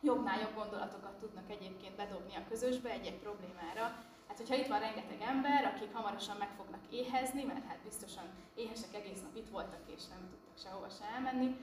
jobbnál 0.00 0.40
jobb 0.40 0.54
gondolatokat 0.54 1.18
tudnak 1.18 1.50
egyébként 1.50 1.96
bedobni 1.96 2.34
a 2.34 2.48
közösbe 2.48 2.90
egy-egy 2.90 3.18
problémára. 3.18 4.04
Hát, 4.28 4.36
hogyha 4.36 4.54
itt 4.54 4.66
van 4.66 4.80
rengeteg 4.80 5.20
ember, 5.20 5.64
akik 5.64 5.92
hamarosan 5.92 6.36
meg 6.36 6.50
fognak 6.56 6.80
éhezni, 6.90 7.44
mert 7.44 7.66
hát 7.66 7.78
biztosan 7.84 8.24
éhesek 8.54 8.94
egész 8.94 9.22
nap 9.22 9.36
itt 9.36 9.48
voltak, 9.48 9.80
és 9.96 10.06
nem 10.06 10.28
tudtak 10.30 10.58
sehova 10.58 10.88
se 10.88 11.04
elmenni, 11.14 11.56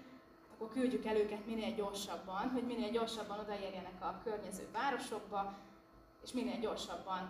akkor 0.53 0.69
küldjük 0.69 1.05
el 1.05 1.17
őket 1.17 1.45
minél 1.45 1.75
gyorsabban, 1.75 2.49
hogy 2.49 2.63
minél 2.63 2.91
gyorsabban 2.91 3.39
odaérjenek 3.39 4.01
a 4.01 4.19
környező 4.23 4.67
városokba, 4.71 5.57
és 6.23 6.31
minél 6.31 6.59
gyorsabban 6.59 7.29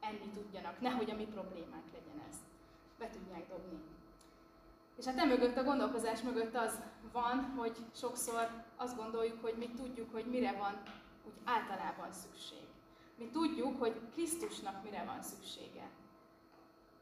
enni 0.00 0.30
tudjanak, 0.34 0.80
nehogy 0.80 1.10
a 1.10 1.14
mi 1.14 1.24
problémánk 1.24 1.84
legyen 1.92 2.22
ez. 2.28 2.36
Be 2.98 3.08
tudják 3.10 3.48
dobni. 3.48 3.78
És 4.96 5.04
hát 5.04 5.18
emögött 5.18 5.56
a 5.56 5.64
gondolkozás 5.64 6.22
mögött 6.22 6.56
az 6.56 6.80
van, 7.12 7.54
hogy 7.56 7.76
sokszor 7.94 8.64
azt 8.76 8.96
gondoljuk, 8.96 9.42
hogy 9.42 9.54
mi 9.58 9.70
tudjuk, 9.76 10.12
hogy 10.12 10.26
mire 10.26 10.52
van 10.52 10.82
úgy 11.24 11.38
általában 11.44 12.12
szükség. 12.12 12.67
Mi 13.18 13.28
tudjuk, 13.32 13.78
hogy 13.78 14.00
Krisztusnak 14.12 14.82
mire 14.82 15.04
van 15.06 15.22
szüksége. 15.22 15.90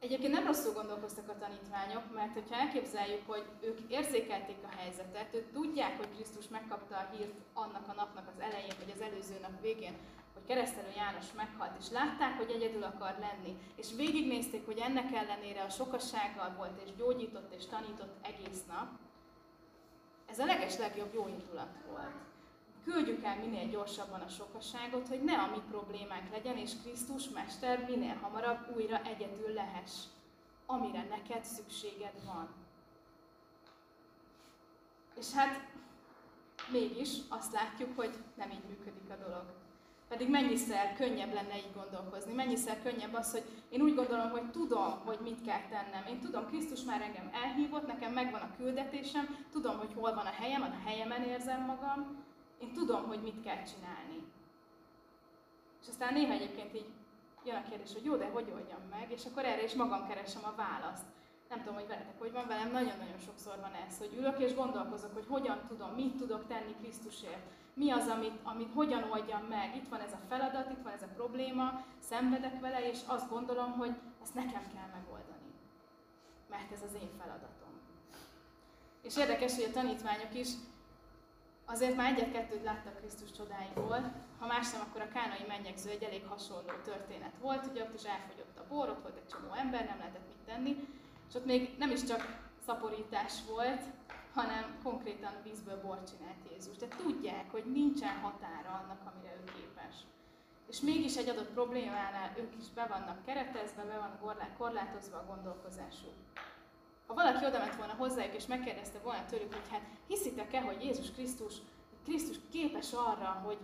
Egyébként 0.00 0.32
nem 0.32 0.46
rosszul 0.46 0.72
gondolkoztak 0.72 1.28
a 1.28 1.38
tanítványok, 1.38 2.14
mert 2.14 2.32
hogyha 2.32 2.54
elképzeljük, 2.54 3.22
hogy 3.26 3.44
ők 3.60 3.78
érzékelték 3.88 4.56
a 4.62 4.76
helyzetet, 4.76 5.34
ők 5.34 5.52
tudják, 5.52 5.96
hogy 5.96 6.14
Krisztus 6.14 6.48
megkapta 6.48 6.96
a 6.96 7.08
hírt 7.12 7.34
annak 7.52 7.88
a 7.88 7.92
napnak 7.92 8.28
az 8.28 8.40
elején, 8.40 8.74
vagy 8.78 8.92
az 8.94 9.00
előző 9.00 9.38
nap 9.40 9.60
végén, 9.60 9.94
hogy 10.34 10.44
keresztelő 10.46 10.92
János 10.96 11.32
meghalt, 11.36 11.78
és 11.80 11.90
látták, 11.90 12.36
hogy 12.36 12.50
egyedül 12.50 12.82
akar 12.82 13.16
lenni, 13.18 13.56
és 13.76 13.86
végignézték, 13.96 14.64
hogy 14.64 14.78
ennek 14.78 15.12
ellenére 15.14 15.62
a 15.62 15.68
sokassággal 15.68 16.54
volt, 16.56 16.80
és 16.84 16.94
gyógyított, 16.96 17.54
és 17.54 17.66
tanított 17.66 18.14
egész 18.22 18.64
nap, 18.68 18.88
ez 20.26 20.38
a 20.38 20.44
leges 20.44 20.76
legjobb 20.78 21.14
jó 21.14 21.28
indulat 21.28 21.76
volt. 21.90 22.25
Küldjük 22.92 23.24
el 23.24 23.36
minél 23.36 23.68
gyorsabban 23.68 24.20
a 24.20 24.28
sokasságot, 24.28 25.08
hogy 25.08 25.22
ne 25.22 25.38
a 25.38 25.50
mi 25.50 25.62
problémánk 25.70 26.30
legyen, 26.30 26.56
és 26.56 26.70
Krisztus 26.82 27.28
Mester 27.28 27.86
minél 27.88 28.14
hamarabb 28.22 28.76
újra 28.76 29.00
egyedül 29.02 29.52
lehess, 29.52 29.92
amire 30.66 31.06
neked 31.10 31.44
szükséged 31.44 32.24
van. 32.24 32.48
És 35.18 35.32
hát 35.32 35.60
mégis 36.70 37.08
azt 37.28 37.52
látjuk, 37.52 37.96
hogy 37.96 38.14
nem 38.34 38.50
így 38.50 38.64
működik 38.68 39.10
a 39.10 39.28
dolog. 39.28 39.44
Pedig 40.08 40.30
mennyiszer 40.30 40.94
könnyebb 40.94 41.32
lenne 41.32 41.56
így 41.56 41.72
gondolkozni, 41.74 42.32
mennyiszer 42.32 42.82
könnyebb 42.82 43.14
az, 43.14 43.32
hogy 43.32 43.44
én 43.68 43.80
úgy 43.80 43.94
gondolom, 43.94 44.30
hogy 44.30 44.50
tudom, 44.50 45.00
hogy 45.04 45.18
mit 45.22 45.44
kell 45.44 45.68
tennem. 45.70 46.06
Én 46.08 46.20
tudom, 46.20 46.46
Krisztus 46.46 46.82
már 46.82 47.02
engem 47.02 47.30
elhívott, 47.44 47.86
nekem 47.86 48.12
megvan 48.12 48.40
a 48.40 48.56
küldetésem, 48.56 49.46
tudom, 49.52 49.78
hogy 49.78 49.92
hol 49.94 50.14
van 50.14 50.26
a 50.26 50.36
helyem, 50.40 50.62
a 50.62 50.88
helyemen 50.88 51.22
érzem 51.22 51.64
magam, 51.64 52.24
én 52.58 52.72
tudom, 52.72 53.06
hogy 53.06 53.22
mit 53.22 53.42
kell 53.42 53.62
csinálni. 53.62 54.22
És 55.82 55.88
aztán 55.88 56.12
néha 56.12 56.32
egyébként 56.32 56.74
így 56.74 56.90
jön 57.44 57.56
a 57.56 57.68
kérdés, 57.68 57.92
hogy 57.92 58.04
jó, 58.04 58.16
de 58.16 58.26
hogy 58.26 58.50
oldjam 58.54 58.82
meg, 58.90 59.10
és 59.10 59.24
akkor 59.24 59.44
erre 59.44 59.62
is 59.62 59.74
magam 59.74 60.08
keresem 60.08 60.44
a 60.44 60.54
választ. 60.56 61.04
Nem 61.48 61.58
tudom, 61.58 61.74
hogy 61.74 61.86
veletek 61.86 62.18
hogy 62.18 62.32
van, 62.32 62.46
velem 62.46 62.70
nagyon-nagyon 62.70 63.18
sokszor 63.18 63.60
van 63.60 63.74
ez, 63.86 63.98
hogy 63.98 64.14
ülök 64.18 64.38
és 64.38 64.54
gondolkozok, 64.54 65.14
hogy 65.14 65.26
hogyan 65.28 65.60
tudom, 65.68 65.90
mit 65.90 66.16
tudok 66.16 66.46
tenni 66.46 66.74
Krisztusért 66.80 67.46
mi 67.76 67.90
az, 67.90 68.08
amit, 68.08 68.38
amit 68.42 68.72
hogyan 68.74 69.10
oldjam 69.10 69.42
meg. 69.42 69.76
Itt 69.76 69.88
van 69.88 70.00
ez 70.00 70.12
a 70.12 70.20
feladat, 70.28 70.70
itt 70.70 70.82
van 70.82 70.92
ez 70.92 71.02
a 71.02 71.14
probléma, 71.14 71.84
szenvedek 71.98 72.60
vele, 72.60 72.88
és 72.90 72.98
azt 73.06 73.28
gondolom, 73.28 73.72
hogy 73.72 73.94
ezt 74.22 74.34
nekem 74.34 74.62
kell 74.74 74.88
megoldani. 74.92 75.52
Mert 76.48 76.72
ez 76.72 76.82
az 76.82 76.94
én 76.94 77.10
feladatom. 77.18 77.80
És 79.02 79.16
érdekes, 79.16 79.54
hogy 79.54 79.64
a 79.64 79.70
tanítványok 79.70 80.34
is 80.34 80.48
azért 81.66 81.96
már 81.96 82.12
egyet-kettőt 82.12 82.62
láttak 82.62 82.96
Krisztus 82.96 83.30
csodáiból, 83.30 84.12
ha 84.38 84.46
más 84.46 84.72
nem, 84.72 84.80
akkor 84.80 85.00
a 85.00 85.08
kánai 85.08 85.44
mennyegző 85.48 85.90
egy 85.90 86.02
elég 86.02 86.26
hasonló 86.26 86.70
történet 86.84 87.38
volt, 87.40 87.66
ugye 87.66 87.82
ott 87.82 87.94
is 87.94 88.04
elfogyott 88.04 88.58
a 88.58 88.66
bor, 88.68 88.88
ott 88.88 89.02
volt 89.02 89.16
egy 89.16 89.30
csomó 89.32 89.52
ember, 89.52 89.84
nem 89.84 89.98
lehetett 89.98 90.28
mit 90.28 90.46
tenni, 90.46 90.88
és 91.28 91.34
ott 91.34 91.44
még 91.44 91.74
nem 91.78 91.90
is 91.90 92.04
csak 92.04 92.44
szaporítás 92.66 93.32
volt, 93.48 93.82
hanem 94.34 94.78
konkrétan 94.82 95.32
vízből 95.42 95.80
bort 95.80 96.10
csinált 96.10 96.50
Jézus. 96.50 96.76
De 96.76 96.88
tudják, 96.88 97.50
hogy 97.50 97.64
nincsen 97.72 98.16
határa 98.18 98.82
annak, 98.82 99.00
amire 99.10 99.34
ő 99.40 99.44
képes. 99.44 99.94
És 100.68 100.80
mégis 100.80 101.16
egy 101.16 101.28
adott 101.28 101.52
problémánál 101.52 102.32
ők 102.38 102.52
is 102.60 102.68
be 102.74 102.86
vannak 102.86 103.24
keretezve, 103.24 103.82
be 103.82 103.98
van 103.98 104.50
korlátozva 104.58 105.16
a 105.16 105.26
gondolkozásuk. 105.26 106.14
Ha 107.06 107.14
valaki 107.14 107.44
oda 107.44 107.58
ment 107.58 107.76
volna 107.76 107.92
hozzájuk 107.92 108.34
és 108.34 108.46
megkérdezte 108.46 108.98
volna 108.98 109.24
tőlük, 109.24 109.52
hogy 109.52 109.68
hát 109.70 109.82
hiszitek-e, 110.06 110.60
hogy 110.60 110.82
Jézus 110.82 111.10
Krisztus, 111.10 111.54
Krisztus 112.04 112.36
képes 112.50 112.92
arra, 112.92 113.42
hogy 113.44 113.58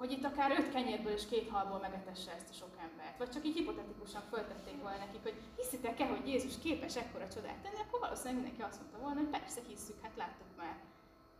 hogy 0.00 0.12
itt 0.12 0.24
akár 0.24 0.50
öt 0.50 0.72
kenyérből 0.72 1.12
és 1.12 1.26
két 1.26 1.48
halból 1.48 1.78
megetesse 1.78 2.32
ezt 2.32 2.50
a 2.50 2.52
sok 2.52 2.74
embert. 2.82 3.18
Vagy 3.18 3.30
csak 3.30 3.44
így 3.46 3.56
hipotetikusan 3.56 4.22
föltették 4.30 4.82
volna 4.82 4.96
nekik, 4.96 5.22
hogy 5.22 5.40
hiszitek-e, 5.56 6.06
hogy 6.06 6.28
Jézus 6.28 6.58
képes 6.58 6.96
ekkora 6.96 7.28
csodát 7.28 7.62
tenni, 7.62 7.80
akkor 7.80 8.00
valószínűleg 8.00 8.34
mindenki 8.34 8.62
azt 8.62 8.80
mondta 8.80 8.98
volna, 8.98 9.20
hogy 9.20 9.28
persze 9.28 9.60
hisszük, 9.68 10.02
hát 10.02 10.16
láttuk 10.16 10.56
már. 10.56 10.76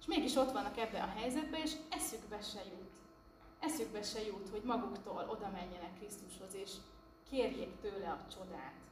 És 0.01 0.07
mégis 0.07 0.37
ott 0.37 0.53
vannak 0.53 0.79
ebben 0.79 1.03
a 1.03 1.13
helyzetben, 1.19 1.61
és 1.61 1.73
eszükbe 1.91 2.41
se 2.41 2.61
jut. 2.65 2.97
Eszükbe 3.61 4.03
se 4.03 4.23
jut, 4.27 4.49
hogy 4.49 4.63
maguktól 4.63 5.27
oda 5.29 5.49
menjenek 5.53 5.95
Krisztushoz, 5.99 6.55
és 6.55 6.73
kérjék 7.31 7.81
tőle 7.81 8.11
a 8.11 8.27
csodát. 8.35 8.90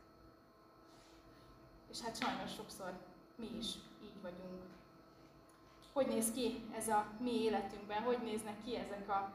És 1.90 2.00
hát 2.00 2.16
sajnos 2.16 2.54
sokszor 2.54 2.92
mi 3.37 3.49
is 3.59 3.75
így 4.02 4.23
vagyunk. 4.23 4.62
Hogy 5.92 6.07
néz 6.07 6.33
ki 6.33 6.64
ez 6.76 6.88
a 6.88 7.07
mi 7.21 7.42
életünkben, 7.42 8.02
hogy 8.02 8.18
néznek 8.23 8.62
ki 8.64 8.76
ezek 8.76 9.09
a 9.09 9.33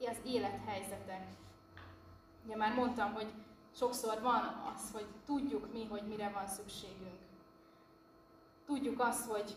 az 0.00 0.16
élethelyzetek. 0.24 1.26
Ugye 2.44 2.56
már 2.56 2.74
mondtam, 2.74 3.12
hogy 3.12 3.32
sokszor 3.76 4.20
van 4.20 4.72
az, 4.74 4.92
hogy 4.92 5.06
tudjuk 5.26 5.72
mi, 5.72 5.86
hogy 5.86 6.02
mire 6.02 6.30
van 6.30 6.46
szükségünk. 6.46 7.18
Tudjuk 8.66 9.00
azt, 9.00 9.30
hogy 9.30 9.56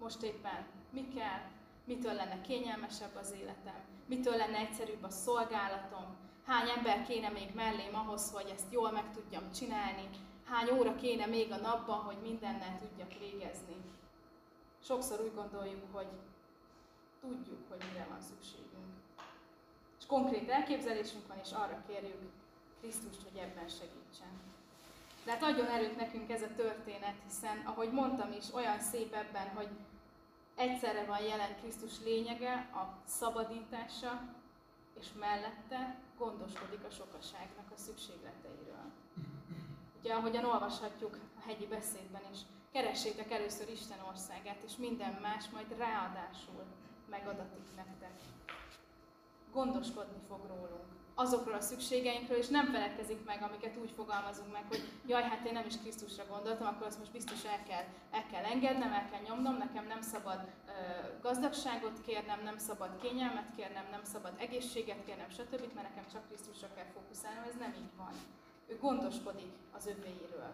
most 0.00 0.22
éppen 0.22 0.66
mi 0.90 1.08
kell, 1.08 1.40
mitől 1.84 2.12
lenne 2.12 2.40
kényelmesebb 2.40 3.16
az 3.16 3.34
életem, 3.40 3.80
mitől 4.06 4.36
lenne 4.36 4.56
egyszerűbb 4.56 5.02
a 5.02 5.10
szolgálatom, 5.10 6.16
hány 6.46 6.68
ember 6.68 7.06
kéne 7.06 7.28
még 7.28 7.54
mellém 7.54 7.94
ahhoz, 7.94 8.32
hogy 8.32 8.52
ezt 8.54 8.72
jól 8.72 8.90
meg 8.90 9.12
tudjam 9.12 9.52
csinálni, 9.52 10.08
hány 10.52 10.70
óra 10.78 10.94
kéne 10.94 11.26
még 11.26 11.52
a 11.52 11.56
napban, 11.56 11.98
hogy 11.98 12.16
mindennel 12.22 12.78
tudjak 12.78 13.18
végezni. 13.18 13.76
Sokszor 14.84 15.20
úgy 15.20 15.34
gondoljuk, 15.34 15.84
hogy 15.92 16.08
tudjuk, 17.20 17.68
hogy 17.68 17.84
mire 17.92 18.06
van 18.10 18.20
szükségünk 18.20 18.72
és 20.02 20.08
konkrét 20.08 20.48
elképzelésünk 20.48 21.26
van, 21.26 21.38
és 21.44 21.52
arra 21.52 21.82
kérjük 21.86 22.20
Krisztust, 22.80 23.22
hogy 23.22 23.40
ebben 23.40 23.68
segítsen. 23.68 24.40
De 25.24 25.30
hát 25.30 25.42
adjon 25.42 25.66
erőt 25.66 25.96
nekünk 25.96 26.30
ez 26.30 26.42
a 26.42 26.54
történet, 26.56 27.14
hiszen, 27.24 27.62
ahogy 27.64 27.92
mondtam 27.92 28.32
is, 28.32 28.44
olyan 28.54 28.80
szép 28.80 29.14
ebben, 29.14 29.48
hogy 29.48 29.68
egyszerre 30.54 31.04
van 31.04 31.20
jelen 31.22 31.56
Krisztus 31.60 31.92
lényege, 32.04 32.52
a 32.52 32.98
szabadítása, 33.04 34.22
és 35.00 35.06
mellette 35.20 35.98
gondoskodik 36.18 36.84
a 36.84 36.90
sokaságnak 36.90 37.70
a 37.74 37.78
szükségleteiről. 37.78 38.81
Ugye, 40.02 40.14
ahogyan 40.14 40.44
olvashatjuk 40.44 41.18
a 41.36 41.40
hegyi 41.46 41.66
beszédben 41.66 42.22
is, 42.32 42.38
keressétek 42.72 43.30
először 43.30 43.68
Isten 43.70 43.98
országát, 44.10 44.62
és 44.66 44.76
minden 44.76 45.18
más 45.22 45.48
majd 45.48 45.78
ráadásul 45.78 46.64
megadatik 47.10 47.64
nektek. 47.76 48.20
Gondoskodni 49.52 50.18
fog 50.28 50.40
rólunk 50.46 50.92
azokról 51.14 51.54
a 51.54 51.60
szükségeinkről, 51.60 52.38
és 52.38 52.48
nem 52.48 52.66
feledkezik 52.66 53.24
meg, 53.24 53.42
amiket 53.42 53.76
úgy 53.76 53.90
fogalmazunk 53.90 54.52
meg, 54.52 54.64
hogy 54.68 54.82
jaj, 55.06 55.22
hát 55.22 55.46
én 55.46 55.52
nem 55.52 55.66
is 55.66 55.78
Krisztusra 55.78 56.24
gondoltam, 56.26 56.66
akkor 56.66 56.86
azt 56.86 56.98
most 56.98 57.12
biztos 57.12 57.44
el 57.44 57.62
kell, 57.62 57.84
el 58.10 58.26
kell 58.30 58.44
engednem, 58.44 58.92
el 58.92 59.08
kell 59.10 59.20
nyomnom, 59.28 59.56
nekem 59.56 59.86
nem 59.86 60.00
szabad 60.00 60.40
ö, 60.66 60.72
gazdagságot 61.22 62.00
kérnem, 62.06 62.40
nem 62.44 62.58
szabad 62.58 63.00
kényelmet 63.02 63.50
kérnem, 63.56 63.86
nem 63.90 64.04
szabad 64.04 64.32
egészséget 64.38 65.04
kérnem, 65.04 65.30
stb., 65.30 65.74
mert 65.74 65.88
nekem 65.88 66.06
csak 66.12 66.26
Krisztusra 66.26 66.68
kell 66.74 66.90
fókuszálnom, 66.94 67.44
ez 67.48 67.56
nem 67.58 67.74
így 67.82 67.96
van. 67.96 68.12
Ő 68.72 68.78
gondoskodik 68.80 69.52
az 69.72 69.86
övéiről. 69.86 70.52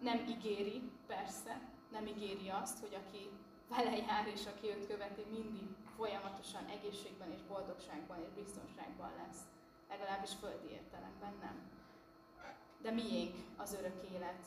Nem 0.00 0.26
ígéri, 0.28 0.90
persze, 1.06 1.60
nem 1.90 2.06
ígéri 2.06 2.48
azt, 2.48 2.78
hogy 2.78 2.94
aki 2.94 3.30
vele 3.68 3.96
jár 3.96 4.26
és 4.26 4.46
aki 4.46 4.66
őt 4.66 4.86
követi, 4.86 5.22
mindig 5.30 5.68
folyamatosan 5.96 6.64
egészségben 6.66 7.30
és 7.32 7.40
boldogságban 7.48 8.18
és 8.18 8.42
biztonságban 8.42 9.10
lesz 9.24 9.40
legalábbis 9.88 10.30
földi 10.40 10.68
értelemben 10.70 11.34
nem. 11.40 11.70
De 12.82 12.90
miénk 12.90 13.34
az 13.56 13.76
örök 13.78 14.08
élet. 14.14 14.42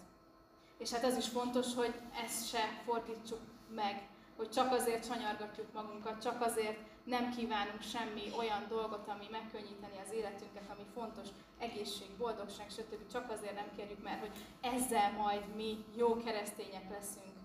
És 0.77 0.91
hát 0.91 1.03
az 1.03 1.17
is 1.17 1.27
fontos, 1.27 1.75
hogy 1.75 1.93
ezt 2.23 2.47
se 2.47 2.81
fordítsuk 2.85 3.41
meg, 3.69 4.09
hogy 4.37 4.49
csak 4.49 4.71
azért 4.71 5.05
sanyargatjuk 5.05 5.73
magunkat, 5.73 6.21
csak 6.21 6.41
azért 6.41 6.79
nem 7.05 7.29
kívánunk 7.35 7.81
semmi 7.81 8.31
olyan 8.37 8.65
dolgot, 8.67 9.07
ami 9.07 9.25
megkönnyíteni 9.31 9.97
az 10.05 10.13
életünket, 10.13 10.69
ami 10.69 10.85
fontos, 10.93 11.27
egészség, 11.59 12.09
boldogság, 12.17 12.69
stb. 12.69 13.11
Csak 13.11 13.31
azért 13.31 13.55
nem 13.55 13.69
kérjük, 13.75 14.03
mert 14.03 14.19
hogy 14.19 14.35
ezzel 14.61 15.11
majd 15.11 15.55
mi 15.55 15.85
jó 15.95 16.17
keresztények 16.23 16.89
leszünk, 16.89 17.35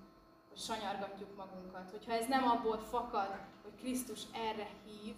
hogy 0.49 0.59
sanyargatjuk 0.59 1.37
magunkat. 1.37 1.90
Hogyha 1.90 2.12
ez 2.12 2.26
nem 2.26 2.49
abból 2.49 2.79
fakad, 2.79 3.38
hogy 3.62 3.75
Krisztus 3.81 4.23
erre 4.33 4.69
hív, 4.85 5.14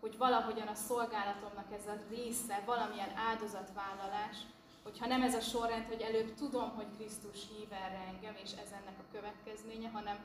hogy 0.00 0.18
valahogyan 0.18 0.66
a 0.66 0.74
szolgálatomnak 0.74 1.72
ez 1.72 1.86
a 1.86 1.98
része, 2.10 2.62
valamilyen 2.66 3.16
áldozatvállalás, 3.16 4.36
hogyha 4.82 5.06
nem 5.06 5.22
ez 5.22 5.34
a 5.34 5.40
sorrend, 5.40 5.86
hogy 5.86 6.00
előbb 6.00 6.34
tudom, 6.34 6.70
hogy 6.74 6.86
Krisztus 6.96 7.38
hív 7.48 7.72
erre 7.72 8.04
engem, 8.14 8.34
és 8.42 8.50
ez 8.50 8.70
ennek 8.72 8.98
a 8.98 9.12
következménye, 9.12 9.88
hanem 9.88 10.16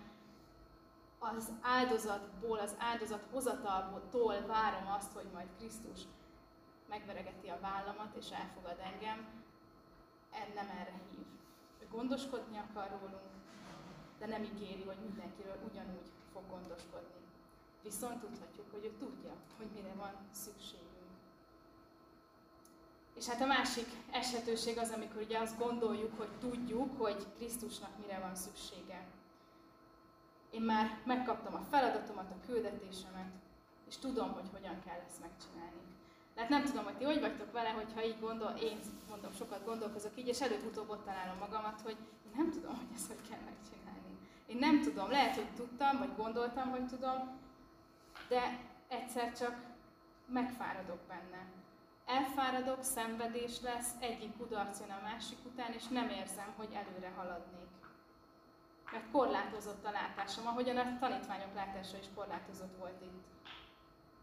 az 1.23 1.51
áldozatból, 1.61 2.59
az 2.59 2.75
áldozat 2.79 3.25
hozatalból 3.31 4.45
várom 4.47 4.91
azt, 4.97 5.13
hogy 5.13 5.27
majd 5.33 5.47
Krisztus 5.57 5.99
megveregeti 6.89 7.47
a 7.47 7.59
vállamat 7.61 8.15
és 8.19 8.29
elfogad 8.29 8.79
engem, 8.79 9.27
nem 10.55 10.69
erre 10.79 11.01
hív. 11.09 11.25
Ő 11.81 11.87
gondoskodni 11.91 12.57
akar 12.57 12.89
rólunk, 12.89 13.31
de 14.19 14.25
nem 14.25 14.43
ígéri, 14.43 14.83
hogy 14.83 14.97
mindenkiről 15.05 15.57
ugyanúgy 15.71 16.11
fog 16.33 16.43
gondoskodni. 16.49 17.21
Viszont 17.83 18.19
tudhatjuk, 18.19 18.71
hogy 18.71 18.85
ő 18.85 18.91
tudja, 18.99 19.33
hogy 19.57 19.67
mire 19.73 19.93
van 19.93 20.13
szükségünk. 20.31 20.89
És 23.15 23.27
hát 23.27 23.41
a 23.41 23.45
másik 23.45 23.87
eshetőség 24.11 24.77
az, 24.77 24.89
amikor 24.89 25.21
ugye 25.21 25.39
azt 25.39 25.57
gondoljuk, 25.57 26.17
hogy 26.17 26.29
tudjuk, 26.39 27.01
hogy 27.01 27.25
Krisztusnak 27.37 27.97
mire 27.99 28.19
van 28.19 28.35
szüksége. 28.35 29.05
Én 30.51 30.61
már 30.61 30.99
megkaptam 31.05 31.53
a 31.53 31.65
feladatomat, 31.69 32.31
a 32.31 32.45
küldetésemet, 32.45 33.31
és 33.87 33.97
tudom, 33.97 34.31
hogy 34.31 34.49
hogyan 34.51 34.81
kell 34.85 34.99
ezt 35.07 35.21
megcsinálni. 35.21 35.81
Tehát 36.35 36.49
nem 36.49 36.63
tudom, 36.63 36.83
hogy 36.83 36.97
ti 36.97 37.03
hogy 37.03 37.19
vagytok 37.19 37.51
vele, 37.51 37.69
hogyha 37.69 38.05
így 38.05 38.19
gondol, 38.19 38.49
én 38.49 38.79
mondom, 39.09 39.31
sokat 39.31 39.65
gondolkozok 39.65 40.11
így, 40.15 40.27
és 40.27 40.41
előbb-utóbb 40.41 40.89
ott 40.89 41.05
találom 41.05 41.37
magamat, 41.37 41.81
hogy 41.81 41.97
én 42.25 42.31
nem 42.35 42.51
tudom, 42.51 42.75
hogy 42.75 42.95
ezt 42.95 43.07
hogy 43.07 43.29
kell 43.29 43.39
megcsinálni. 43.45 44.17
Én 44.45 44.57
nem 44.57 44.81
tudom, 44.81 45.09
lehet, 45.09 45.35
hogy 45.35 45.53
tudtam, 45.55 45.97
vagy 45.97 46.15
gondoltam, 46.15 46.69
hogy 46.69 46.87
tudom, 46.87 47.39
de 48.27 48.59
egyszer 48.87 49.33
csak 49.33 49.55
megfáradok 50.25 50.99
benne. 51.07 51.45
Elfáradok, 52.05 52.83
szenvedés 52.83 53.61
lesz, 53.61 53.91
egyik 53.99 54.37
kudarc 54.37 54.79
jön 54.79 54.89
a 54.89 55.03
másik 55.03 55.37
után, 55.45 55.73
és 55.73 55.87
nem 55.87 56.09
érzem, 56.09 56.53
hogy 56.55 56.69
előre 56.73 57.11
haladnék. 57.15 57.70
Mert 58.91 59.11
korlátozott 59.11 59.85
a 59.85 59.91
látásom, 59.91 60.47
ahogyan 60.47 60.77
a 60.77 60.99
tanítványok 60.99 61.53
látása 61.55 61.97
is 61.97 62.05
korlátozott 62.15 62.77
volt 62.77 63.01
itt. 63.01 63.23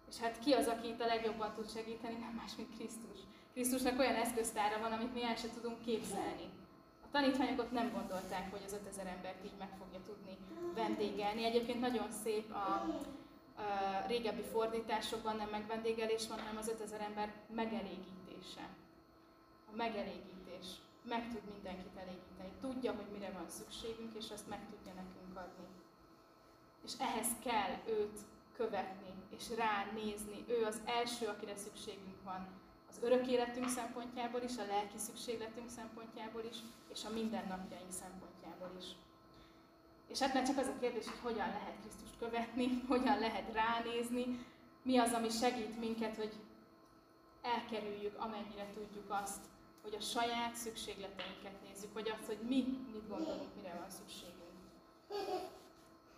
És 0.08 0.16
hát 0.18 0.38
ki 0.38 0.52
az, 0.52 0.66
aki 0.66 0.88
itt 0.88 1.00
a 1.00 1.06
legjobban 1.06 1.52
tud 1.54 1.70
segíteni? 1.70 2.14
Nem 2.14 2.34
más, 2.40 2.56
mint 2.56 2.74
Krisztus. 2.76 3.18
Krisztusnak 3.52 3.98
olyan 3.98 4.14
eszköztára 4.14 4.80
van, 4.80 4.92
amit 4.92 5.14
mi 5.14 5.24
el 5.24 5.36
sem 5.36 5.50
tudunk 5.50 5.80
képzelni. 5.84 6.50
A 7.04 7.10
tanítványok 7.10 7.58
ott 7.58 7.72
nem 7.72 7.92
gondolták, 7.92 8.50
hogy 8.50 8.62
az 8.64 8.72
5000 8.72 9.06
embert 9.06 9.44
így 9.44 9.58
meg 9.58 9.68
fogja 9.78 10.00
tudni 10.06 10.36
vendégelni. 10.74 11.44
Egyébként 11.44 11.80
nagyon 11.80 12.10
szép 12.10 12.52
a 12.52 12.84
régebbi 14.06 14.42
fordításokban 14.42 15.36
nem 15.36 15.48
megvendégelés 15.48 16.28
van, 16.28 16.38
hanem 16.38 16.56
az 16.56 16.68
5000 16.68 17.00
ember 17.00 17.32
megelégítése. 17.54 18.68
A 19.72 19.76
megelégítés. 19.76 20.66
Meg 21.02 21.28
tud 21.28 21.52
mindenkit 21.52 21.96
elégíteni. 21.96 22.52
Tudja, 22.60 22.92
hogy 22.92 23.06
mire 23.12 23.30
van 23.30 23.48
szükségünk, 23.48 24.14
és 24.14 24.30
azt 24.30 24.48
meg 24.48 24.60
tudja 24.70 24.92
nekünk 24.92 25.36
adni. 25.36 25.66
És 26.84 26.92
ehhez 26.98 27.28
kell 27.44 27.74
őt 27.86 28.18
követni, 28.56 29.12
és 29.36 29.44
ránézni. 29.56 30.44
Ő 30.48 30.64
az 30.64 30.80
első, 30.84 31.26
akire 31.26 31.56
szükségünk 31.56 32.22
van. 32.24 32.46
Az 32.90 32.98
örök 33.02 33.26
életünk 33.26 33.68
szempontjából 33.68 34.42
is, 34.42 34.56
a 34.56 34.66
lelki 34.66 34.98
szükségletünk 34.98 35.70
szempontjából 35.70 36.44
is, 36.50 36.56
és 36.92 37.04
a 37.04 37.12
mindennapjaink 37.12 37.92
szempontjából 37.92 38.70
is. 38.78 38.86
És 40.08 40.18
hát 40.18 40.34
már 40.34 40.46
csak 40.46 40.58
az 40.58 40.66
a 40.66 40.78
kérdés, 40.80 41.04
hogy 41.04 41.18
hogyan 41.22 41.48
lehet 41.48 41.80
Krisztust 41.80 42.18
követni, 42.18 42.80
hogyan 42.92 43.18
lehet 43.18 43.52
ránézni, 43.52 44.46
mi 44.82 44.98
az, 44.98 45.12
ami 45.12 45.28
segít 45.28 45.78
minket, 45.78 46.16
hogy 46.16 46.32
elkerüljük, 47.42 48.18
amennyire 48.18 48.66
tudjuk 48.74 49.10
azt, 49.22 49.44
hogy 49.82 49.94
a 49.94 50.00
saját 50.00 50.54
szükségleteinket 50.54 51.62
nézzük, 51.68 51.92
vagy 51.92 52.08
azt, 52.08 52.26
hogy 52.26 52.38
mi 52.48 52.64
mit 52.92 53.08
gondolunk, 53.08 53.54
mire 53.56 53.74
van 53.78 53.90
szükségünk. 53.90 54.36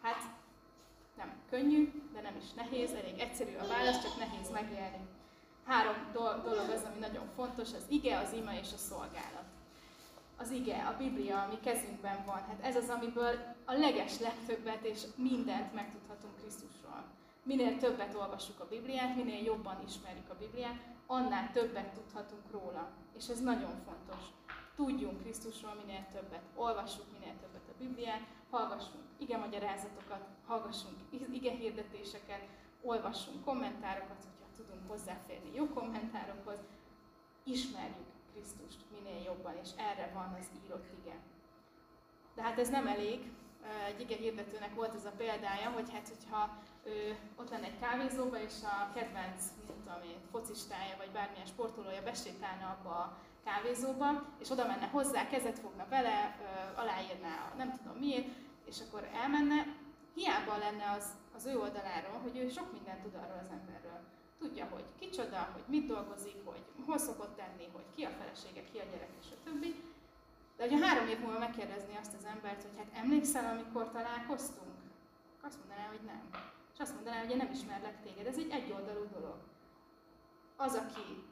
Hát 0.03 0.23
nem 1.17 1.33
könnyű, 1.51 2.03
de 2.13 2.21
nem 2.21 2.37
is 2.37 2.53
nehéz, 2.53 2.93
elég 2.93 3.19
egyszerű 3.19 3.57
a 3.57 3.67
válasz, 3.67 4.03
csak 4.03 4.19
nehéz 4.19 4.51
megélni. 4.51 5.07
Három 5.65 6.11
dolog 6.13 6.69
az, 6.71 6.85
ami 6.85 6.99
nagyon 6.99 7.27
fontos, 7.35 7.73
az 7.73 7.85
ige, 7.89 8.19
az 8.19 8.33
ima 8.33 8.55
és 8.55 8.73
a 8.73 8.77
szolgálat 8.77 9.51
az 10.41 10.51
ige, 10.51 10.77
a 10.77 10.97
Biblia, 10.99 11.43
ami 11.43 11.61
kezünkben 11.61 12.25
van. 12.27 12.45
Hát 12.49 12.59
ez 12.63 12.77
az, 12.77 12.89
amiből 12.89 13.55
a 13.65 13.73
leges 13.73 14.19
legtöbbet 14.19 14.85
és 14.85 15.01
mindent 15.15 15.75
megtudhatunk 15.75 16.37
Krisztusról. 16.41 17.05
Minél 17.43 17.79
többet 17.79 18.15
olvassuk 18.15 18.61
a 18.61 18.69
Bibliát, 18.69 19.17
minél 19.17 19.43
jobban 19.45 19.83
ismerjük 19.87 20.31
a 20.31 20.37
Bibliát, 20.39 20.81
annál 21.11 21.51
többet 21.53 21.93
tudhatunk 21.93 22.51
róla. 22.51 22.91
És 23.17 23.29
ez 23.29 23.41
nagyon 23.41 23.77
fontos. 23.85 24.25
Tudjunk 24.75 25.21
Krisztusról 25.21 25.75
minél 25.75 26.07
többet, 26.13 26.43
olvassuk 26.55 27.05
minél 27.13 27.35
többet 27.41 27.69
a 27.69 27.79
Bibliát, 27.79 28.21
hallgassunk 28.51 29.05
ige 29.19 29.37
magyarázatokat, 29.37 30.27
hallgassunk 30.47 30.97
ige 31.33 31.51
hirdetéseket, 31.51 32.49
olvassunk 32.83 33.45
kommentárokat, 33.45 34.25
hogyha 34.25 34.53
tudunk 34.57 34.89
hozzáférni 34.89 35.55
jó 35.55 35.69
kommentárokhoz, 35.69 36.59
ismerjük 37.45 38.11
Krisztust 38.33 38.85
minél 38.91 39.23
jobban, 39.25 39.57
és 39.63 39.69
erre 39.77 40.11
van 40.15 40.37
az 40.39 40.47
írott 40.65 40.87
ige. 41.03 41.17
De 42.35 42.43
hát 42.43 42.59
ez 42.59 42.69
nem 42.69 42.87
elég. 42.87 43.33
Egy 43.87 44.01
ige 44.01 44.17
hirdetőnek 44.17 44.75
volt 44.75 44.95
ez 44.95 45.05
a 45.05 45.13
példája, 45.17 45.71
hogy 45.71 45.93
hát, 45.93 46.09
hogyha 46.09 46.59
ő 46.85 47.17
ott 47.37 47.51
lenne 47.51 47.67
egy 47.67 47.79
kávézóba, 47.81 48.41
és 48.41 48.55
a 48.63 48.93
kedvenc, 48.95 49.43
tudom 49.67 50.03
én, 50.03 50.19
focistája, 50.31 50.97
vagy 50.97 51.11
bármilyen 51.11 51.47
sportolója 51.47 52.03
besétálna 52.03 52.67
abba 52.71 52.91
a 52.91 53.17
kávézóba, 53.45 54.25
és 54.39 54.51
oda 54.51 54.67
menne 54.67 54.87
hozzá, 54.87 55.29
kezet 55.29 55.59
fogna 55.59 55.87
vele, 55.89 56.37
aláírná, 56.75 57.53
nem 57.57 57.77
tudom 57.77 57.97
miért, 57.99 58.29
és 58.65 58.77
akkor 58.81 59.09
elmenne, 59.23 59.67
hiába 60.15 60.57
lenne 60.59 60.91
az, 60.99 61.07
az 61.37 61.47
ő 61.47 61.59
oldaláról, 61.59 62.19
hogy 62.23 62.37
ő 62.39 62.49
sok 62.49 62.73
mindent 62.73 63.03
tud 63.03 63.15
arról 63.15 63.41
az 63.43 63.51
emberről. 63.51 64.01
Tudja, 64.39 64.67
hogy 64.71 64.85
kicsoda, 64.99 65.49
hogy 65.53 65.63
mit 65.67 65.87
dolgozik, 65.87 66.37
hogy 66.45 66.63
hol 66.87 66.99
szokott 66.99 67.37
tenni, 67.37 67.69
hogy 67.73 67.85
ki 67.95 68.05
a 68.05 68.11
felesége, 68.11 68.65
ki 68.73 68.79
a 68.79 68.85
gyerek, 68.91 69.09
a 69.23 69.43
többi. 69.45 69.83
De 70.57 70.69
hogyha 70.69 70.87
három 70.87 71.09
év 71.09 71.19
múlva 71.19 71.39
megkérdezni 71.39 71.97
azt 72.01 72.15
az 72.19 72.25
embert, 72.25 72.63
hogy 72.63 72.77
hát 72.77 73.03
emlékszel, 73.03 73.45
amikor 73.55 73.91
találkoztunk? 73.91 74.75
Azt 75.43 75.59
mondaná, 75.59 75.89
hogy 75.89 76.01
nem. 76.07 76.31
És 76.73 76.79
azt 76.79 76.95
mondaná, 76.95 77.19
hogy 77.19 77.31
én 77.31 77.37
nem 77.37 77.51
ismerlek 77.53 78.03
téged. 78.03 78.27
Ez 78.27 78.39
egy 78.39 78.51
egyoldalú 78.51 79.07
dolog. 79.13 79.39
Az, 80.57 80.75
aki 80.75 81.25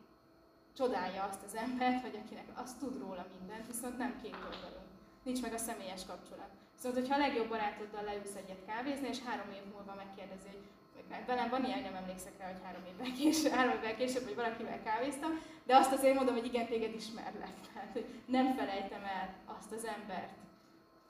csodálja 0.76 1.22
azt 1.22 1.42
az 1.42 1.54
embert, 1.54 2.02
vagy 2.02 2.20
akinek 2.24 2.48
azt 2.54 2.78
tud 2.78 2.98
róla 2.98 3.26
mindent, 3.38 3.66
viszont 3.66 3.98
nem 3.98 4.20
két 4.22 4.36
oldalú. 4.44 4.82
Nincs 5.22 5.42
meg 5.42 5.52
a 5.52 5.58
személyes 5.58 6.06
kapcsolat. 6.06 6.50
Viszont, 6.76 6.94
hogyha 6.94 7.14
a 7.14 7.18
legjobb 7.18 7.48
barátoddal 7.48 8.02
leülsz 8.02 8.34
egyet 8.34 8.64
kávézni, 8.66 9.08
és 9.08 9.22
három 9.22 9.50
év 9.50 9.72
múlva 9.72 9.94
megkérdezi, 9.94 10.48
hogy 10.94 11.26
velem 11.26 11.48
van 11.48 11.64
ilyen, 11.64 11.82
nem 11.82 11.94
emlékszek 11.94 12.38
rá, 12.38 12.46
hogy 12.46 12.62
három 12.64 12.82
évvel 12.84 13.12
később, 13.12 13.52
három 13.52 13.76
évvel 13.76 13.96
később, 13.96 14.24
hogy 14.24 14.34
valakivel 14.34 14.82
kávéztam, 14.82 15.30
de 15.64 15.76
azt 15.76 15.92
azért 15.92 16.14
mondom, 16.14 16.34
hogy 16.34 16.44
igen, 16.44 16.66
téged 16.66 16.94
ismerlek. 16.94 17.54
Tehát, 17.72 17.92
hogy 17.92 18.22
nem 18.26 18.54
felejtem 18.54 19.04
el 19.04 19.34
azt 19.58 19.72
az 19.72 19.84
embert, 19.84 20.34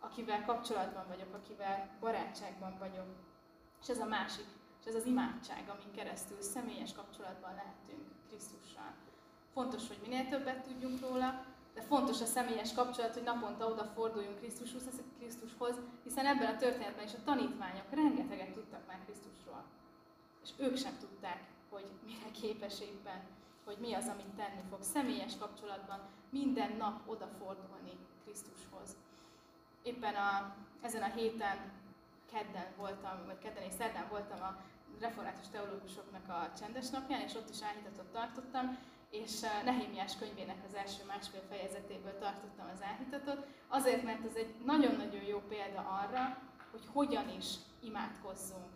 akivel 0.00 0.44
kapcsolatban 0.44 1.04
vagyok, 1.08 1.34
akivel 1.34 1.88
barátságban 2.00 2.76
vagyok. 2.78 3.06
És 3.82 3.88
ez 3.88 3.98
a 3.98 4.04
másik, 4.04 4.46
és 4.80 4.86
ez 4.86 4.94
az 4.94 5.06
imádság, 5.06 5.68
amin 5.68 5.92
keresztül 5.94 6.40
személyes 6.40 6.92
kapcsolatban 6.92 7.54
lehetünk 7.54 8.08
Krisztussal. 8.28 8.92
Fontos, 9.52 9.88
hogy 9.88 9.98
minél 10.02 10.28
többet 10.28 10.64
tudjunk 10.64 11.00
róla, 11.00 11.44
de 11.74 11.82
fontos 11.82 12.20
a 12.20 12.24
személyes 12.24 12.72
kapcsolat, 12.72 13.14
hogy 13.14 13.22
naponta 13.22 13.66
odaforduljunk 13.66 14.38
Krisztushoz, 14.38 14.82
Krisztushoz, 15.18 15.74
hiszen 16.04 16.26
ebben 16.26 16.54
a 16.54 16.56
történetben 16.56 17.04
is 17.04 17.14
a 17.14 17.24
tanítványok 17.24 17.90
rengeteget 17.90 18.52
tudtak 18.52 18.86
már 18.86 18.98
Krisztusról. 19.04 19.64
És 20.42 20.50
ők 20.56 20.76
sem 20.76 20.98
tudták, 21.00 21.42
hogy 21.70 21.84
mire 22.04 22.30
képes 22.40 22.80
éppen, 22.80 23.20
hogy 23.64 23.76
mi 23.80 23.94
az, 23.94 24.08
amit 24.08 24.34
tenni 24.36 24.62
fog. 24.70 24.82
Személyes 24.82 25.36
kapcsolatban 25.38 26.00
minden 26.30 26.76
nap 26.76 27.08
odafordulni 27.08 27.98
Krisztushoz. 28.24 28.96
Éppen 29.82 30.14
a, 30.14 30.56
ezen 30.82 31.02
a 31.02 31.12
héten 31.14 31.72
kedden 32.32 32.66
voltam, 32.76 33.16
vagy 33.26 33.38
kedden 33.38 33.62
és 33.62 33.72
szerdán 33.78 34.08
voltam 34.10 34.40
a 34.42 34.56
református 35.00 35.48
teológusoknak 35.48 36.28
a 36.28 36.50
csendes 36.58 36.88
napján, 36.90 37.20
és 37.20 37.34
ott 37.34 37.50
is 37.50 37.62
áhítatot 37.62 38.12
tartottam, 38.12 38.78
és 39.10 39.40
Nehémiás 39.64 40.16
könyvének 40.18 40.64
az 40.68 40.74
első 40.74 41.02
másfél 41.06 41.42
fejezetéből 41.48 42.18
tartottam 42.18 42.66
az 42.74 42.82
áhítatot, 42.82 43.46
azért, 43.68 44.02
mert 44.02 44.24
ez 44.24 44.34
egy 44.34 44.54
nagyon-nagyon 44.64 45.22
jó 45.22 45.38
példa 45.48 45.80
arra, 45.80 46.38
hogy 46.70 46.82
hogyan 46.92 47.28
is 47.38 47.54
imádkozzunk. 47.80 48.70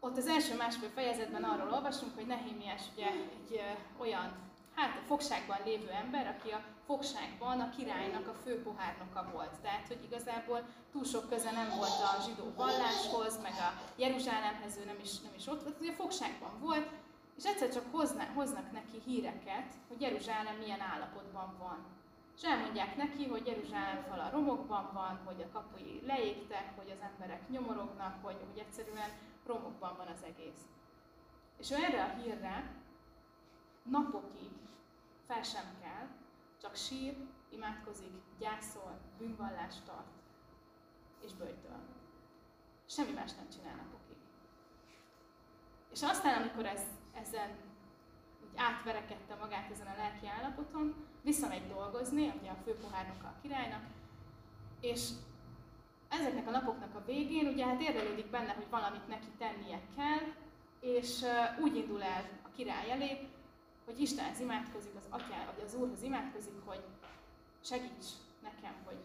Ott 0.00 0.16
az 0.16 0.26
első 0.26 0.56
másfél 0.56 0.88
fejezetben 0.88 1.44
arról 1.44 1.72
olvasunk, 1.72 2.14
hogy 2.14 2.26
Nehémiás 2.26 2.82
ugye 2.92 3.06
egy 3.06 3.60
olyan, 3.96 4.32
hát 4.74 4.96
a 4.96 5.06
fogságban 5.06 5.58
lévő 5.64 5.88
ember, 5.90 6.26
aki 6.26 6.50
a 6.50 6.64
fogságban 6.86 7.60
a 7.60 7.70
királynak 7.70 8.28
a 8.28 8.34
főpohárnoka 8.44 9.28
volt. 9.32 9.60
Tehát, 9.62 9.86
hogy 9.86 10.02
igazából 10.04 10.60
túl 10.92 11.04
sok 11.04 11.28
köze 11.28 11.50
nem 11.50 11.68
volt 11.76 12.00
a 12.02 12.22
zsidó 12.26 12.52
valláshoz, 12.56 13.42
meg 13.42 13.52
a 13.52 13.80
Jeruzsálemhez, 13.96 14.76
ő 14.76 14.84
nem 14.84 14.98
is, 15.02 15.20
nem 15.20 15.32
is 15.36 15.46
ott 15.46 15.62
volt, 15.62 15.80
ugye 15.80 15.92
fogságban 15.92 16.60
volt, 16.60 16.88
és 17.36 17.44
egyszer 17.44 17.72
csak 17.72 17.84
hozna, 17.90 18.24
hoznak 18.34 18.72
neki 18.72 19.02
híreket, 19.04 19.72
hogy 19.88 20.00
Jeruzsálem 20.00 20.56
milyen 20.56 20.80
állapotban 20.80 21.54
van. 21.58 21.78
És 22.36 22.42
elmondják 22.42 22.96
neki, 22.96 23.26
hogy 23.26 23.46
Jeruzsálem 23.46 24.04
fala 24.08 24.30
romokban 24.30 24.90
van, 24.92 25.20
hogy 25.24 25.42
a 25.42 25.52
kapui 25.52 26.02
leégtek, 26.06 26.72
hogy 26.76 26.90
az 26.90 27.06
emberek 27.12 27.48
nyomorognak, 27.48 28.14
hogy, 28.22 28.36
hogy 28.52 28.58
egyszerűen 28.58 29.10
romokban 29.46 29.94
van 29.96 30.06
az 30.06 30.22
egész. 30.26 30.60
És 31.58 31.70
ő 31.70 31.74
erre 31.74 32.02
a 32.02 32.20
hírre 32.22 32.72
napokig 33.82 34.50
fel 35.26 35.42
sem 35.42 35.64
kell, 35.82 36.08
csak 36.60 36.76
sír, 36.76 37.16
imádkozik, 37.50 38.12
gyászol, 38.38 39.00
bűnvallást 39.18 39.84
tart, 39.84 40.12
és 41.24 41.32
bőjtöl. 41.32 41.78
Semmi 42.86 43.12
más 43.12 43.34
nem 43.34 43.48
csinál 43.48 43.76
napokig. 43.76 44.16
És 45.92 46.02
aztán, 46.02 46.40
amikor 46.40 46.66
ez 46.66 46.82
ezen 47.14 47.50
úgy 48.42 48.56
átverekedte 48.56 49.34
magát 49.34 49.70
ezen 49.70 49.86
a 49.86 49.96
lelki 49.96 50.26
állapoton, 50.26 51.06
visszamegy 51.22 51.66
dolgozni, 51.66 52.32
ugye 52.40 52.50
a 52.50 52.62
főpohárnok 52.64 53.22
a 53.22 53.34
királynak, 53.42 53.82
és 54.80 55.08
ezeknek 56.08 56.46
a 56.46 56.50
napoknak 56.50 56.94
a 56.94 57.04
végén 57.04 57.46
ugye 57.46 57.66
hát 57.66 57.80
érvelődik 57.80 58.30
benne, 58.30 58.52
hogy 58.52 58.70
valamit 58.70 59.08
neki 59.08 59.28
tennie 59.38 59.80
kell, 59.96 60.32
és 60.80 61.24
úgy 61.60 61.76
indul 61.76 62.02
el 62.02 62.24
a 62.42 62.48
király 62.56 62.90
elé, 62.90 63.28
hogy 63.84 64.00
Istenhez 64.00 64.40
imádkozik, 64.40 64.94
az 64.96 65.06
atyá, 65.08 65.44
vagy 65.44 65.64
az 65.66 65.74
Úrhoz 65.74 66.02
imádkozik, 66.02 66.58
hogy 66.64 66.82
segíts 67.60 68.06
nekem, 68.42 68.74
hogy 68.84 68.96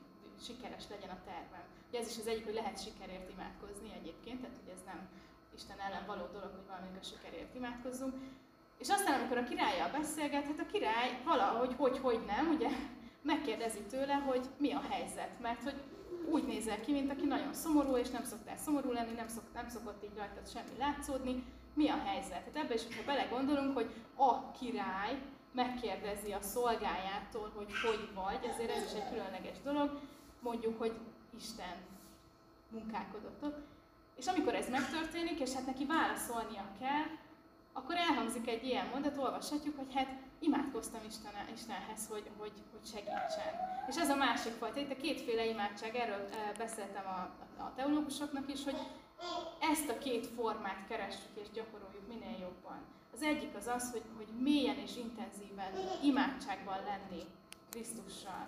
sikeres 0.41 0.83
legyen 0.89 1.09
a 1.09 1.23
tervem. 1.25 1.65
Ugye 1.89 1.99
ez 1.99 2.09
is 2.09 2.17
az 2.17 2.27
egyik, 2.27 2.45
hogy 2.45 2.53
lehet 2.53 2.83
sikerért 2.83 3.31
imádkozni 3.31 3.89
egyébként, 3.99 4.41
tehát 4.41 4.59
hogy 4.63 4.73
ez 4.73 4.83
nem 4.85 5.09
Isten 5.55 5.79
ellen 5.79 6.05
való 6.05 6.25
dolog, 6.31 6.51
hogy 6.55 6.67
valamelyik 6.67 7.01
a 7.01 7.03
sikerért 7.03 7.55
imádkozzunk. 7.55 8.13
És 8.77 8.89
aztán, 8.89 9.19
amikor 9.19 9.37
a 9.37 9.43
királlyal 9.43 9.89
beszélget, 9.89 10.45
hát 10.45 10.59
a 10.59 10.71
király 10.71 11.21
valahogy, 11.23 11.73
hogy, 11.77 11.97
hogy 11.97 12.19
nem, 12.25 12.47
ugye 12.55 12.69
megkérdezi 13.21 13.81
tőle, 13.81 14.13
hogy 14.13 14.49
mi 14.57 14.71
a 14.71 14.81
helyzet, 14.89 15.39
mert 15.39 15.63
hogy 15.63 15.81
úgy 16.29 16.45
nézel 16.45 16.79
ki, 16.79 16.91
mint 16.91 17.11
aki 17.11 17.25
nagyon 17.25 17.53
szomorú, 17.53 17.97
és 17.97 18.09
nem 18.09 18.23
szoktál 18.23 18.57
szomorú 18.57 18.91
lenni, 18.91 19.13
nem, 19.13 19.27
szok, 19.27 19.43
nem 19.53 19.67
szokott 19.67 20.03
így 20.03 20.17
rajtad 20.17 20.49
semmi 20.49 20.77
látszódni. 20.77 21.43
Mi 21.73 21.89
a 21.89 22.01
helyzet? 22.05 22.43
Hát 22.45 22.63
ebbe 22.63 22.73
is, 22.73 22.83
hogyha 22.83 23.05
belegondolunk, 23.05 23.73
hogy 23.73 23.89
a 24.15 24.51
király 24.51 25.21
megkérdezi 25.51 26.31
a 26.31 26.41
szolgájától, 26.41 27.51
hogy 27.55 27.71
hogy 27.83 28.09
vagy, 28.13 28.49
ezért 28.53 28.71
ez 28.71 28.83
is 28.83 28.99
egy 28.99 29.09
különleges 29.09 29.61
dolog, 29.63 29.99
mondjuk, 30.39 30.79
hogy 30.79 30.93
Isten 31.37 31.75
munkálkodott 32.69 33.43
ott. 33.43 33.57
És 34.15 34.27
amikor 34.27 34.55
ez 34.55 34.69
megtörténik, 34.69 35.39
és 35.39 35.53
hát 35.53 35.65
neki 35.65 35.85
válaszolnia 35.85 36.65
kell, 36.79 37.05
akkor 37.73 37.95
elhangzik 37.95 38.47
egy 38.47 38.63
ilyen 38.63 38.87
mondat, 38.93 39.17
olvashatjuk, 39.17 39.77
hogy 39.77 39.93
hát 39.93 40.07
imádkoztam 40.39 41.01
Isten, 41.07 41.31
Istenhez, 41.53 42.07
hogy, 42.09 42.29
hogy, 42.37 42.51
hogy 42.71 42.89
segítsen. 42.91 43.53
És 43.87 43.95
ez 43.95 44.09
a 44.09 44.15
másik 44.15 44.51
fajta, 44.51 44.79
itt 44.79 44.91
a 44.91 45.01
kétféle 45.01 45.45
imádság, 45.45 45.95
erről 45.95 46.27
eh, 46.31 46.51
beszéltem 46.57 47.05
a, 47.05 47.19
a 47.63 47.73
teológusoknak 47.75 48.53
is, 48.53 48.63
hogy 48.63 48.77
ezt 49.71 49.89
a 49.89 49.97
két 49.97 50.27
formát 50.27 50.87
keressük 50.87 51.35
és 51.41 51.47
gyakoroljuk 51.53 52.07
minél 52.07 52.37
jobban. 52.39 52.79
Az 53.13 53.21
egyik 53.21 53.55
az 53.55 53.67
az, 53.67 53.91
hogy, 53.91 54.03
hogy 54.17 54.27
mélyen 54.39 54.77
és 54.77 54.95
intenzíven 54.95 55.71
imádságban 56.03 56.77
lenni 56.83 57.23
Krisztussal 57.69 58.47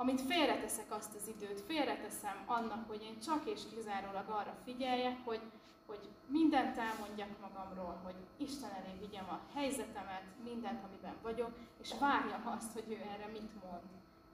amit 0.00 0.20
félreteszek 0.20 0.86
azt 0.88 1.14
az 1.14 1.28
időt, 1.28 1.60
félreteszem 1.60 2.42
annak, 2.46 2.88
hogy 2.88 3.02
én 3.02 3.20
csak 3.20 3.46
és 3.46 3.60
kizárólag 3.74 4.28
arra 4.28 4.56
figyeljek, 4.64 5.16
hogy, 5.24 5.40
hogy 5.86 6.08
mindent 6.26 6.78
elmondjak 6.78 7.28
magamról, 7.40 8.00
hogy 8.04 8.14
Isten 8.36 8.70
elé 8.70 8.98
vigyem 9.00 9.28
a 9.28 9.40
helyzetemet, 9.54 10.22
mindent, 10.44 10.84
amiben 10.84 11.16
vagyok, 11.22 11.50
és 11.82 11.90
várjam 12.00 12.46
azt, 12.56 12.72
hogy 12.72 12.84
ő 12.88 12.94
erre 12.94 13.26
mit 13.32 13.62
mond, 13.62 13.82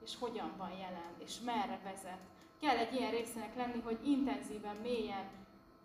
és 0.04 0.16
hogyan 0.18 0.52
van 0.56 0.70
jelen, 0.70 1.12
és 1.18 1.40
merre 1.44 1.80
vezet. 1.84 2.20
Kell 2.64 2.76
egy 2.76 2.94
ilyen 2.94 3.10
részének 3.10 3.54
lenni, 3.56 3.80
hogy 3.84 3.98
intenzíven, 4.14 4.76
mélyen 4.76 5.26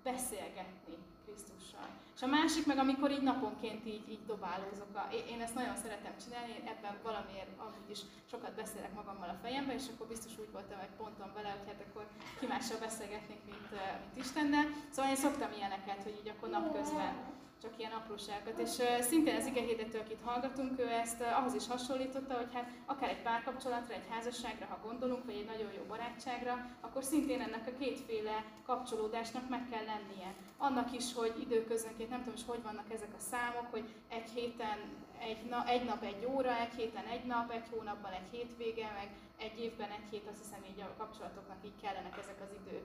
beszélgetni 0.03 0.95
Krisztussal. 1.25 1.89
És 2.15 2.21
a 2.21 2.27
másik 2.27 2.65
meg, 2.65 2.77
amikor 2.77 3.11
így 3.11 3.21
naponként 3.31 3.85
így, 3.85 4.05
így 4.13 4.25
dobálózok. 4.25 4.91
A, 4.93 5.03
én 5.33 5.41
ezt 5.41 5.55
nagyon 5.55 5.75
szeretem 5.75 6.15
csinálni, 6.23 6.51
én 6.59 6.67
ebben 6.73 6.95
valamiért 7.03 7.51
amúgy 7.57 7.89
is 7.95 8.01
sokat 8.31 8.53
beszélek 8.61 8.93
magammal 8.93 9.29
a 9.29 9.39
fejemben, 9.41 9.75
és 9.75 9.87
akkor 9.93 10.07
biztos 10.07 10.33
úgy 10.43 10.51
voltam 10.51 10.79
egy 10.79 10.95
ponton 10.97 11.31
vele, 11.33 11.49
hogy 11.49 11.67
hát 11.67 11.85
akkor 11.87 12.05
ki 12.39 12.45
mással 12.45 12.79
beszélgetnék, 12.79 13.41
mint, 13.49 13.69
mint 13.71 14.25
Istennel. 14.25 14.65
Szóval 14.93 15.11
én 15.11 15.23
szoktam 15.25 15.51
ilyeneket, 15.57 16.03
hogy 16.03 16.15
így 16.21 16.31
akkor 16.33 16.49
napközben 16.49 17.13
csak 17.61 17.73
ilyen 17.77 17.91
apróságokat. 17.91 18.59
És 18.59 18.75
szintén 18.99 19.35
az 19.35 19.47
hirdető, 19.47 19.99
akit 19.99 20.21
hallgatunk, 20.23 20.79
ő 20.79 20.87
ezt 20.87 21.21
ahhoz 21.21 21.53
is 21.53 21.67
hasonlította, 21.67 22.33
hogy 22.33 22.53
hát 22.53 22.69
akár 22.85 23.09
egy 23.09 23.21
párkapcsolatra, 23.21 23.93
egy 23.93 24.07
házasságra, 24.09 24.65
ha 24.65 24.79
gondolunk, 24.87 25.25
vagy 25.25 25.35
egy 25.35 25.45
nagyon 25.45 25.71
jó 25.77 25.83
barátságra, 25.87 26.65
akkor 26.81 27.03
szintén 27.03 27.41
ennek 27.41 27.67
a 27.67 27.77
kétféle 27.79 28.43
kapcsolódásnak 28.65 29.49
meg 29.49 29.69
kell 29.69 29.85
lennie. 29.85 30.33
Annak 30.57 30.93
is, 30.93 31.13
hogy 31.13 31.33
időközönként, 31.41 32.09
nem 32.09 32.19
tudom 32.19 32.37
is, 32.37 32.45
hogy 32.45 32.63
vannak 32.63 32.93
ezek 32.93 33.13
a 33.17 33.21
számok, 33.31 33.67
hogy 33.71 33.87
egy 34.07 34.29
héten 34.29 34.77
egy, 35.19 35.45
na, 35.49 35.67
egy 35.67 35.85
nap 35.85 36.03
egy 36.03 36.25
óra, 36.25 36.59
egy 36.59 36.73
héten 36.73 37.05
egy 37.05 37.25
nap, 37.25 37.51
egy 37.51 37.67
hónapban 37.71 38.11
egy 38.11 38.29
hétvége, 38.31 38.91
meg 38.99 39.09
egy 39.37 39.59
évben 39.59 39.89
egy 39.89 40.09
hét, 40.11 40.27
azt 40.31 40.41
hiszem 40.43 40.63
így 40.71 40.81
a 40.81 40.95
kapcsolatoknak 40.97 41.57
így 41.65 41.81
kellenek 41.81 42.17
ezek 42.17 42.41
az 42.41 42.55
idő 42.61 42.81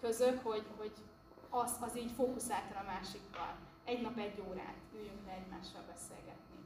közök, 0.00 0.40
hogy, 0.42 0.66
hogy 0.76 0.92
az, 1.50 1.72
az 1.80 1.96
így 1.96 2.10
fókuszáltan 2.16 2.76
a 2.76 2.90
másikkal 2.92 3.54
egy 3.84 4.00
nap 4.02 4.18
egy 4.18 4.42
órát 4.48 4.80
üljünk 4.94 5.26
le 5.26 5.32
egymással 5.32 5.82
beszélgetni. 5.92 6.58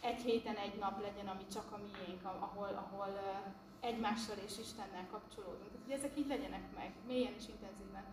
Egy 0.00 0.20
héten 0.20 0.56
egy 0.56 0.78
nap 0.78 1.00
legyen, 1.00 1.28
ami 1.28 1.46
csak 1.52 1.72
a 1.72 1.80
miénk, 1.86 2.24
ahol, 2.24 2.72
ahol 2.84 3.12
egymással 3.80 4.36
és 4.46 4.58
Istennel 4.58 5.06
kapcsolódunk. 5.10 5.70
Tehát, 5.70 5.84
hogy 5.84 5.98
ezek 5.98 6.18
így 6.18 6.26
legyenek 6.26 6.74
meg, 6.74 6.92
mélyen 7.06 7.34
és 7.38 7.48
intenzíven. 7.48 8.04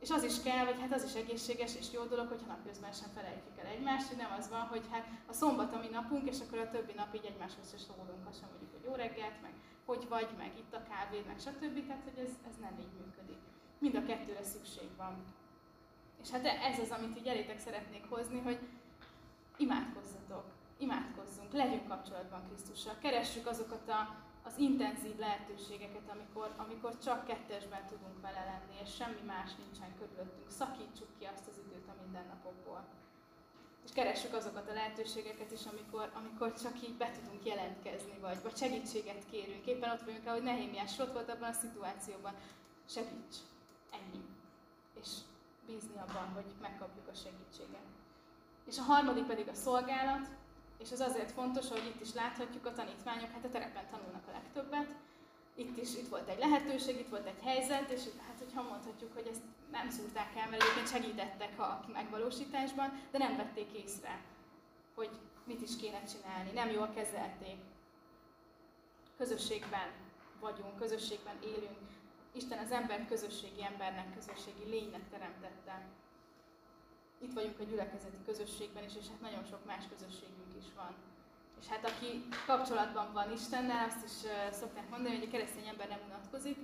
És 0.00 0.10
az 0.10 0.22
is 0.22 0.42
kell, 0.42 0.64
vagy 0.64 0.80
hát 0.80 0.92
az 0.92 1.04
is 1.04 1.14
egészséges 1.14 1.76
és 1.76 1.92
jó 1.92 2.02
dolog, 2.04 2.28
hogyha 2.28 2.46
napközben 2.46 2.92
sem 2.92 3.10
felejtjük 3.14 3.58
el 3.58 3.66
egymást, 3.66 4.08
hogy 4.08 4.16
nem 4.16 4.34
az 4.38 4.48
van, 4.48 4.60
hogy 4.60 4.84
hát 4.90 5.06
a 5.26 5.32
szombat 5.32 5.74
a 5.74 5.78
mi 5.78 5.88
napunk, 5.88 6.28
és 6.28 6.40
akkor 6.40 6.58
a 6.58 6.70
többi 6.70 6.92
nap 6.96 7.14
így 7.14 7.24
egymáshoz 7.24 7.72
is 7.74 7.80
szólunk, 7.80 8.28
azt 8.28 8.38
sem 8.38 8.48
mondjuk, 8.48 8.72
hogy 8.74 8.84
jó 8.88 8.94
reggelt, 8.94 9.42
meg 9.42 9.52
hogy 9.88 10.08
vagy, 10.08 10.28
meg 10.38 10.52
itt 10.58 10.74
a 10.74 10.82
kávéd, 10.90 11.26
meg 11.26 11.38
stb. 11.38 11.86
Tehát, 11.86 12.02
hogy 12.08 12.18
ez, 12.24 12.32
ez 12.48 12.56
nem 12.60 12.74
így 12.80 12.94
működik. 13.00 13.42
Mind 13.78 13.94
a 13.94 14.04
kettőre 14.04 14.42
szükség 14.42 14.88
van. 14.96 15.14
És 16.22 16.30
hát 16.30 16.44
ez 16.44 16.78
az, 16.78 16.90
amit 16.90 17.18
így 17.18 17.26
elétek 17.26 17.58
szeretnék 17.58 18.04
hozni, 18.08 18.40
hogy 18.40 18.58
imádkozzatok, 19.56 20.44
imádkozzunk, 20.78 21.52
legyünk 21.52 21.88
kapcsolatban 21.88 22.46
Krisztussal, 22.48 22.94
keressük 23.00 23.46
azokat 23.46 23.88
a 23.88 24.26
az 24.48 24.58
intenzív 24.58 25.18
lehetőségeket, 25.18 26.08
amikor, 26.14 26.54
amikor 26.56 26.98
csak 26.98 27.26
kettesben 27.26 27.86
tudunk 27.86 28.20
vele 28.20 28.44
lenni, 28.44 28.74
és 28.82 28.94
semmi 28.94 29.22
más 29.26 29.50
nincsen 29.62 29.94
körülöttünk. 29.98 30.50
Szakítsuk 30.50 31.08
ki 31.18 31.24
azt 31.24 31.48
az 31.50 31.58
időt 31.66 31.88
a 31.88 31.94
mindennapokból. 32.02 32.84
És 33.84 33.92
keressük 33.92 34.34
azokat 34.34 34.68
a 34.68 34.72
lehetőségeket 34.72 35.52
is, 35.52 35.66
amikor, 35.66 36.10
amikor 36.14 36.54
csak 36.62 36.82
így 36.82 36.96
be 36.96 37.10
tudunk 37.10 37.44
jelentkezni, 37.44 38.18
vagy, 38.20 38.42
vagy 38.42 38.56
segítséget 38.56 39.24
kérünk. 39.30 39.66
Éppen 39.66 39.90
ott 39.90 40.04
vagyunk, 40.04 40.26
ahogy 40.26 40.42
Nehémiás 40.42 40.98
ott 40.98 41.12
volt 41.12 41.30
abban 41.30 41.48
a 41.48 41.52
szituációban. 41.52 42.34
Segíts! 42.88 43.36
Ennyi. 43.90 44.24
És 45.00 45.08
bízni 45.68 45.96
abban, 46.04 46.28
hogy 46.34 46.48
megkapjuk 46.60 47.08
a 47.08 47.14
segítséget. 47.24 47.88
És 48.64 48.78
a 48.78 48.88
harmadik 48.92 49.26
pedig 49.26 49.48
a 49.48 49.54
szolgálat, 49.54 50.26
és 50.78 50.90
ez 50.90 51.00
azért 51.00 51.32
fontos, 51.32 51.68
hogy 51.68 51.86
itt 51.86 52.00
is 52.00 52.14
láthatjuk 52.14 52.66
a 52.66 52.72
tanítványok, 52.72 53.30
hát 53.30 53.44
a 53.44 53.50
terepen 53.50 53.86
tanulnak 53.90 54.26
a 54.28 54.32
legtöbbet, 54.32 54.94
itt 55.54 55.76
is 55.78 55.94
itt 55.94 56.08
volt 56.08 56.28
egy 56.28 56.38
lehetőség, 56.38 56.98
itt 56.98 57.08
volt 57.08 57.26
egy 57.26 57.42
helyzet, 57.42 57.90
és 57.90 58.00
hát 58.26 58.38
hogyha 58.38 58.62
mondhatjuk, 58.62 59.12
hogy 59.14 59.26
ezt 59.26 59.42
nem 59.70 59.90
szúrták 59.90 60.36
el, 60.36 60.48
mert 60.48 60.62
egyébként 60.62 60.88
segítettek 60.88 61.58
a 61.58 61.84
megvalósításban, 61.92 63.02
de 63.10 63.18
nem 63.18 63.36
vették 63.36 63.72
észre, 63.72 64.20
hogy 64.94 65.10
mit 65.44 65.62
is 65.62 65.76
kéne 65.76 66.02
csinálni, 66.04 66.50
nem 66.50 66.70
jól 66.70 66.90
kezelték. 66.94 67.58
Közösségben 69.16 69.88
vagyunk, 70.40 70.78
közösségben 70.78 71.36
élünk. 71.42 71.78
Isten 72.32 72.58
az 72.58 72.70
embert 72.70 73.08
közösségi 73.08 73.64
embernek, 73.64 74.14
közösségi 74.14 74.64
lénynek 74.68 75.08
teremtette. 75.10 75.86
Itt 77.18 77.32
vagyunk 77.32 77.60
a 77.60 77.64
gyülekezeti 77.64 78.16
közösségben 78.24 78.84
is, 78.84 78.96
és 79.00 79.08
hát 79.08 79.20
nagyon 79.20 79.44
sok 79.44 79.64
más 79.64 79.84
közösségünk 79.88 80.54
is 80.58 80.64
van. 80.76 80.94
És 81.60 81.66
hát 81.66 81.84
aki 81.88 82.28
kapcsolatban 82.46 83.12
van 83.12 83.32
Istennel, 83.32 83.88
azt 83.88 84.04
is 84.04 84.30
szokták 84.50 84.88
mondani, 84.90 85.16
hogy 85.16 85.28
a 85.28 85.30
keresztény 85.30 85.66
ember 85.66 85.88
nem 85.88 86.00
unatkozik, 86.06 86.58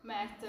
mert 0.00 0.46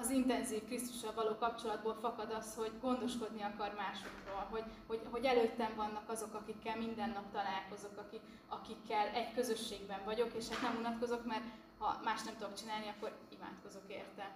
az 0.00 0.10
intenzív 0.10 0.64
Krisztussal 0.64 1.12
való 1.14 1.34
kapcsolatból 1.34 1.94
fakad 1.94 2.30
az, 2.30 2.54
hogy 2.54 2.72
gondoskodni 2.80 3.42
akar 3.42 3.74
másokról, 3.76 4.46
hogy, 4.50 4.64
hogy, 4.86 5.00
hogy 5.10 5.24
előttem 5.24 5.72
vannak 5.76 6.08
azok, 6.08 6.34
akikkel 6.34 6.76
minden 6.76 7.10
nap 7.10 7.32
találkozok, 7.32 7.96
akik, 7.96 8.20
akikkel 8.48 9.08
egy 9.08 9.34
közösségben 9.34 10.00
vagyok, 10.04 10.32
és 10.34 10.48
hát 10.48 10.62
nem 10.62 10.76
unatkozok, 10.78 11.26
mert 11.26 11.44
ha 11.78 12.00
más 12.04 12.22
nem 12.22 12.36
tudok 12.36 12.54
csinálni, 12.54 12.88
akkor 12.88 13.12
imádkozok 13.28 13.82
érte. 13.88 14.30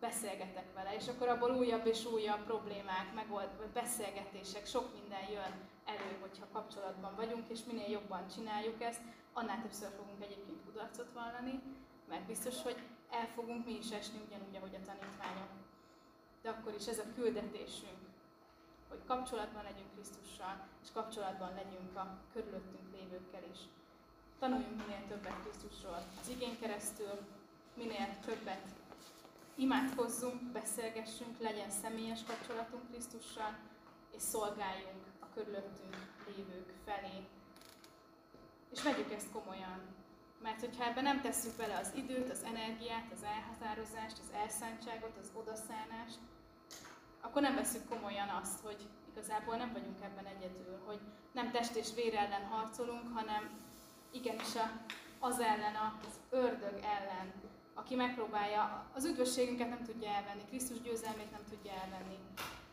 Beszélgetek 0.00 0.72
vele, 0.74 0.94
és 0.94 1.08
akkor 1.08 1.28
abból 1.28 1.50
újabb 1.50 1.86
és 1.86 2.04
újabb 2.04 2.44
problémák, 2.44 3.14
megold, 3.14 3.48
beszélgetések, 3.72 4.66
sok 4.66 4.92
minden 5.00 5.30
jön 5.30 5.52
elő, 5.84 6.16
hogyha 6.20 6.46
kapcsolatban 6.52 7.14
vagyunk, 7.16 7.48
és 7.48 7.60
minél 7.64 7.90
jobban 7.90 8.28
csináljuk 8.34 8.82
ezt, 8.82 9.00
annál 9.32 9.62
többször 9.62 9.88
fogunk 9.96 10.22
egyébként 10.22 10.64
kudarcot 10.64 11.12
vallani, 11.12 11.62
mert 12.08 12.26
biztos, 12.26 12.62
hogy 12.62 12.76
el 13.10 13.26
fogunk 13.34 13.64
mi 13.64 13.72
is 13.72 13.90
esni 13.90 14.18
ugyanúgy, 14.26 14.56
ahogy 14.56 14.74
a 14.74 14.86
tanítványok. 14.86 15.50
De 16.42 16.48
akkor 16.48 16.74
is 16.74 16.86
ez 16.86 16.98
a 16.98 17.12
küldetésünk, 17.14 18.00
hogy 18.88 19.00
kapcsolatban 19.06 19.62
legyünk 19.62 19.92
Krisztussal, 19.94 20.66
és 20.82 20.88
kapcsolatban 20.92 21.54
legyünk 21.54 21.96
a 21.96 22.18
körülöttünk 22.32 22.92
lévőkkel 22.92 23.42
is. 23.52 23.58
Tanuljunk 24.38 24.86
minél 24.86 25.06
többet 25.08 25.40
Krisztusról 25.42 26.02
az 26.20 26.28
igény 26.28 26.58
keresztül, 26.60 27.18
minél 27.74 28.18
többet 28.24 28.66
imádkozzunk, 29.54 30.42
beszélgessünk, 30.42 31.40
legyen 31.40 31.70
személyes 31.70 32.24
kapcsolatunk 32.24 32.88
Krisztussal, 32.90 33.58
és 34.16 34.22
szolgáljunk 34.22 35.04
a 35.20 35.26
körülöttünk 35.34 35.96
lévők 36.26 36.72
felé. 36.84 37.26
És 38.72 38.82
vegyük 38.82 39.12
ezt 39.12 39.30
komolyan, 39.32 39.80
mert 40.46 40.60
hogyha 40.60 40.84
ebben 40.84 41.02
nem 41.02 41.20
tesszük 41.20 41.56
bele 41.56 41.76
az 41.78 41.90
időt, 41.94 42.30
az 42.30 42.42
energiát, 42.52 43.08
az 43.16 43.22
elhatározást, 43.22 44.18
az 44.24 44.30
elszántságot, 44.42 45.16
az 45.22 45.30
odaszánást, 45.34 46.18
akkor 47.20 47.42
nem 47.42 47.54
veszük 47.54 47.88
komolyan 47.88 48.28
azt, 48.28 48.60
hogy 48.60 48.80
igazából 49.10 49.56
nem 49.56 49.72
vagyunk 49.72 50.00
ebben 50.02 50.26
egyedül, 50.26 50.78
hogy 50.86 51.00
nem 51.32 51.50
test 51.50 51.74
és 51.74 51.88
vér 51.94 52.14
ellen 52.14 52.44
harcolunk, 52.44 53.06
hanem 53.14 53.42
igenis 54.10 54.52
az 55.18 55.38
ellen, 55.40 55.76
az 56.06 56.14
ördög 56.30 56.76
ellen, 56.96 57.32
aki 57.74 57.94
megpróbálja, 57.94 58.86
az 58.94 59.04
üdvösségünket 59.04 59.68
nem 59.68 59.84
tudja 59.84 60.08
elvenni, 60.08 60.44
Krisztus 60.48 60.80
győzelmét 60.80 61.30
nem 61.30 61.44
tudja 61.50 61.72
elvenni. 61.72 62.18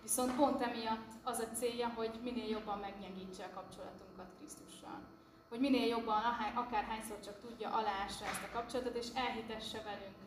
Viszont 0.02 0.36
pont 0.36 0.62
emiatt 0.62 1.12
az 1.24 1.40
a 1.40 1.56
célja, 1.56 1.88
hogy 1.96 2.20
minél 2.24 2.50
jobban 2.50 2.80
meggyengítse 2.80 3.44
a 3.44 3.54
kapcsolatunkat 3.54 4.34
Krisztussal 4.38 5.13
hogy 5.54 5.62
minél 5.62 5.88
jobban, 5.88 6.22
akárhányszor 6.56 7.20
csak 7.20 7.40
tudja, 7.40 7.70
aláássa 7.70 8.26
ezt 8.26 8.44
a 8.48 8.54
kapcsolatot, 8.54 8.96
és 8.96 9.08
elhitesse 9.14 9.82
velünk, 9.82 10.20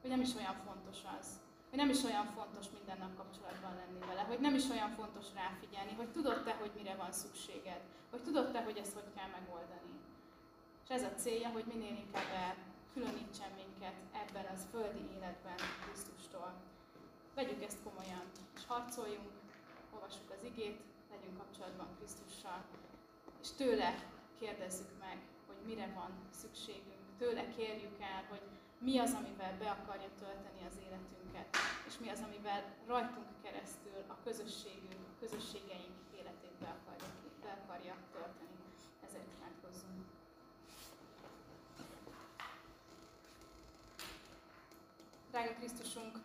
hogy 0.00 0.10
nem 0.10 0.20
is 0.20 0.34
olyan 0.34 0.56
fontos 0.66 0.98
az, 1.18 1.26
hogy 1.70 1.78
nem 1.78 1.90
is 1.90 2.02
olyan 2.04 2.26
fontos 2.36 2.66
minden 2.76 2.98
nap 2.98 3.16
kapcsolatban 3.16 3.74
lenni 3.80 4.00
vele, 4.06 4.22
hogy 4.30 4.40
nem 4.40 4.54
is 4.54 4.66
olyan 4.74 4.90
fontos 4.90 5.26
ráfigyelni, 5.34 5.92
hogy 6.00 6.10
tudod 6.16 6.42
te, 6.44 6.52
hogy 6.60 6.70
mire 6.74 6.94
van 6.94 7.12
szükséged, 7.12 7.80
hogy 8.10 8.22
tudod 8.22 8.52
te, 8.52 8.60
hogy 8.62 8.76
ezt 8.76 8.94
hogy 8.98 9.10
kell 9.16 9.30
megoldani. 9.38 9.94
És 10.84 10.90
ez 10.96 11.02
a 11.02 11.14
célja, 11.22 11.48
hogy 11.48 11.66
minél 11.72 11.96
inkább 12.04 12.56
különítsen 12.92 13.52
minket 13.62 13.96
ebben 14.22 14.46
az 14.54 14.66
földi 14.70 15.04
életben 15.16 15.58
Krisztustól. 15.82 16.50
Vegyük 17.34 17.62
ezt 17.62 17.82
komolyan, 17.86 18.26
és 18.56 18.62
harcoljunk, 18.66 19.30
olvassuk 19.94 20.30
az 20.36 20.44
igét, 20.50 20.80
legyünk 21.10 21.38
kapcsolatban 21.38 21.88
Krisztussal, 21.96 22.60
és 23.42 23.50
tőle 23.50 23.94
kérdezzük 24.38 24.90
meg, 25.00 25.18
hogy 25.46 25.56
mire 25.64 25.92
van 25.94 26.10
szükségünk. 26.30 27.02
Tőle 27.18 27.48
kérjük 27.48 28.00
el, 28.00 28.24
hogy 28.28 28.42
mi 28.78 28.98
az, 28.98 29.12
amivel 29.12 29.56
be 29.58 29.70
akarja 29.70 30.08
tölteni 30.18 30.66
az 30.66 30.76
életünket, 30.86 31.56
és 31.86 31.98
mi 31.98 32.08
az, 32.08 32.22
amivel 32.26 32.62
rajtunk 32.86 33.26
keresztül 33.42 34.04
a 34.06 34.16
közösségünk, 34.24 35.02
a 35.12 35.18
közösségeink 35.20 35.96
életét 36.18 36.56
be 36.60 36.74
akarja, 36.78 37.08
be 37.42 37.58
akarja 37.62 37.94
tölteni. 38.12 38.58
Ezért 39.06 39.28
imádkozzunk. 39.36 40.04
Drága 45.30 45.54
Krisztusunk, 45.54 46.18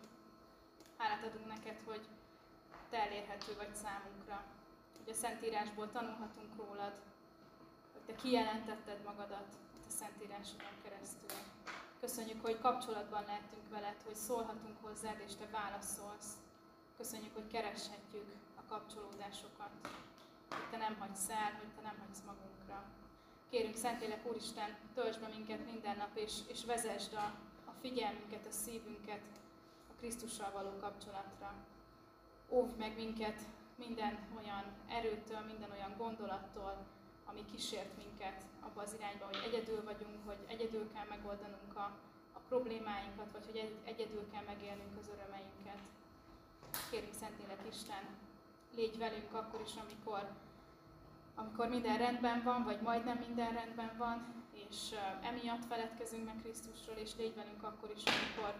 hálát 0.96 1.24
adunk 1.24 1.46
neked, 1.46 1.80
hogy 1.84 2.06
te 2.90 2.98
elérhető 2.98 3.56
vagy 3.56 3.74
számunkra, 3.74 4.44
hogy 4.98 5.08
a 5.12 5.14
Szentírásból 5.14 5.90
tanulhatunk 5.90 6.56
rólad, 6.56 6.92
te 8.10 8.16
kijelentetted 8.16 8.98
magadat 9.04 9.50
a 9.88 9.90
Szentírásodon 9.98 10.76
keresztül. 10.82 11.36
Köszönjük, 12.00 12.42
hogy 12.42 12.58
kapcsolatban 12.58 13.24
lehetünk 13.26 13.68
veled, 13.70 13.96
hogy 14.04 14.14
szólhatunk 14.14 14.76
hozzád, 14.80 15.22
és 15.26 15.34
te 15.34 15.46
válaszolsz. 15.52 16.30
Köszönjük, 16.96 17.34
hogy 17.34 17.46
kereshetjük 17.46 18.28
a 18.54 18.62
kapcsolódásokat, 18.68 19.70
hogy 20.48 20.68
te 20.70 20.76
nem 20.76 20.96
hagysz 20.98 21.28
el, 21.28 21.52
hogy 21.58 21.72
te 21.76 21.82
nem 21.82 21.96
hagysz 22.04 22.22
magunkra. 22.26 22.84
Kérünk, 23.50 23.76
Szentlélek 23.76 24.26
Úristen, 24.26 24.76
töltsd 24.94 25.20
be 25.20 25.28
minket 25.28 25.64
minden 25.72 25.96
nap, 25.96 26.16
és, 26.16 26.34
és 26.46 26.64
vezesd 26.64 27.12
a, 27.14 27.26
a 27.70 27.72
figyelmünket, 27.80 28.46
a 28.46 28.52
szívünket 28.52 29.24
a 29.90 29.92
Krisztussal 29.98 30.50
való 30.52 30.72
kapcsolatra. 30.80 31.54
Óvj 32.48 32.72
meg 32.78 32.94
minket 32.96 33.40
minden 33.74 34.18
olyan 34.38 34.64
erőtől, 34.88 35.40
minden 35.40 35.70
olyan 35.70 35.94
gondolattól, 35.96 36.86
ami 37.30 37.44
kísért 37.52 37.96
minket 37.96 38.42
abba 38.60 38.80
az 38.82 38.94
irányba, 38.98 39.24
hogy 39.24 39.42
egyedül 39.48 39.84
vagyunk, 39.84 40.18
hogy 40.26 40.40
egyedül 40.46 40.92
kell 40.92 41.06
megoldanunk 41.08 41.76
a, 41.76 41.86
a 42.32 42.40
problémáinkat, 42.48 43.32
vagy 43.32 43.46
hogy 43.46 43.56
egy, 43.56 43.76
egyedül 43.84 44.30
kell 44.32 44.44
megélnünk 44.46 44.94
az 44.98 45.10
örömeinket. 45.14 45.80
Kérjük 46.90 47.14
Szentlélek 47.14 47.62
Isten, 47.70 48.04
légy 48.74 48.98
velünk 48.98 49.34
akkor 49.34 49.60
is, 49.60 49.74
amikor, 49.84 50.28
amikor 51.34 51.68
minden 51.68 51.98
rendben 51.98 52.42
van, 52.42 52.64
vagy 52.64 52.80
majdnem 52.80 53.18
minden 53.18 53.52
rendben 53.52 53.94
van, 53.96 54.44
és 54.68 54.94
emiatt 55.22 55.64
feledkezünk 55.64 56.24
meg 56.24 56.36
Krisztusról, 56.42 56.96
és 56.96 57.16
légy 57.16 57.34
velünk 57.34 57.62
akkor 57.62 57.90
is, 57.96 58.02
amikor, 58.04 58.54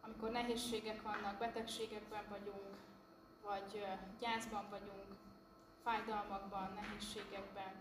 amikor 0.00 0.30
nehézségek 0.30 1.02
vannak, 1.02 1.38
betegségekben 1.38 2.24
vagyunk, 2.28 2.76
vagy 3.42 3.84
gyászban 4.20 4.66
vagyunk, 4.70 5.06
fájdalmakban, 5.82 6.72
nehézségekben. 6.74 7.72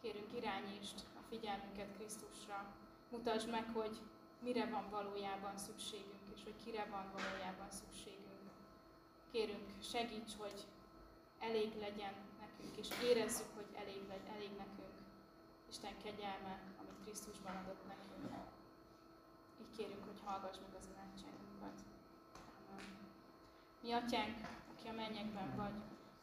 Kérünk 0.00 0.32
irányítsd 0.36 0.98
a 1.18 1.22
figyelmünket 1.28 1.92
Krisztusra. 1.96 2.74
Mutasd 3.10 3.50
meg, 3.50 3.66
hogy 3.72 4.00
mire 4.38 4.66
van 4.66 4.90
valójában 4.90 5.56
szükségünk, 5.56 6.24
és 6.34 6.42
hogy 6.44 6.54
kire 6.64 6.84
van 6.90 7.06
valójában 7.12 7.70
szükségünk. 7.70 8.50
Kérünk, 9.32 9.70
segíts, 9.82 10.32
hogy 10.38 10.64
elég 11.38 11.78
legyen 11.80 12.14
nekünk, 12.40 12.76
és 12.76 12.88
érezzük, 13.02 13.50
hogy 13.54 13.70
elég, 13.74 14.08
legy, 14.08 14.26
elég 14.34 14.50
nekünk. 14.56 14.96
Isten 15.68 15.96
kegyelme, 16.02 16.60
amit 16.80 17.02
Krisztusban 17.04 17.56
adott 17.56 17.86
nekünk. 17.86 18.34
Így 19.60 19.76
kérünk, 19.76 20.04
hogy 20.04 20.20
hallgass 20.24 20.56
meg 20.64 20.74
az 20.78 20.88
imádságunkat. 20.92 21.76
Mi 23.80 23.92
atyánk, 23.92 24.36
aki 24.72 24.88
a 24.88 24.92
mennyekben 24.92 25.56
vagy, 25.56 25.95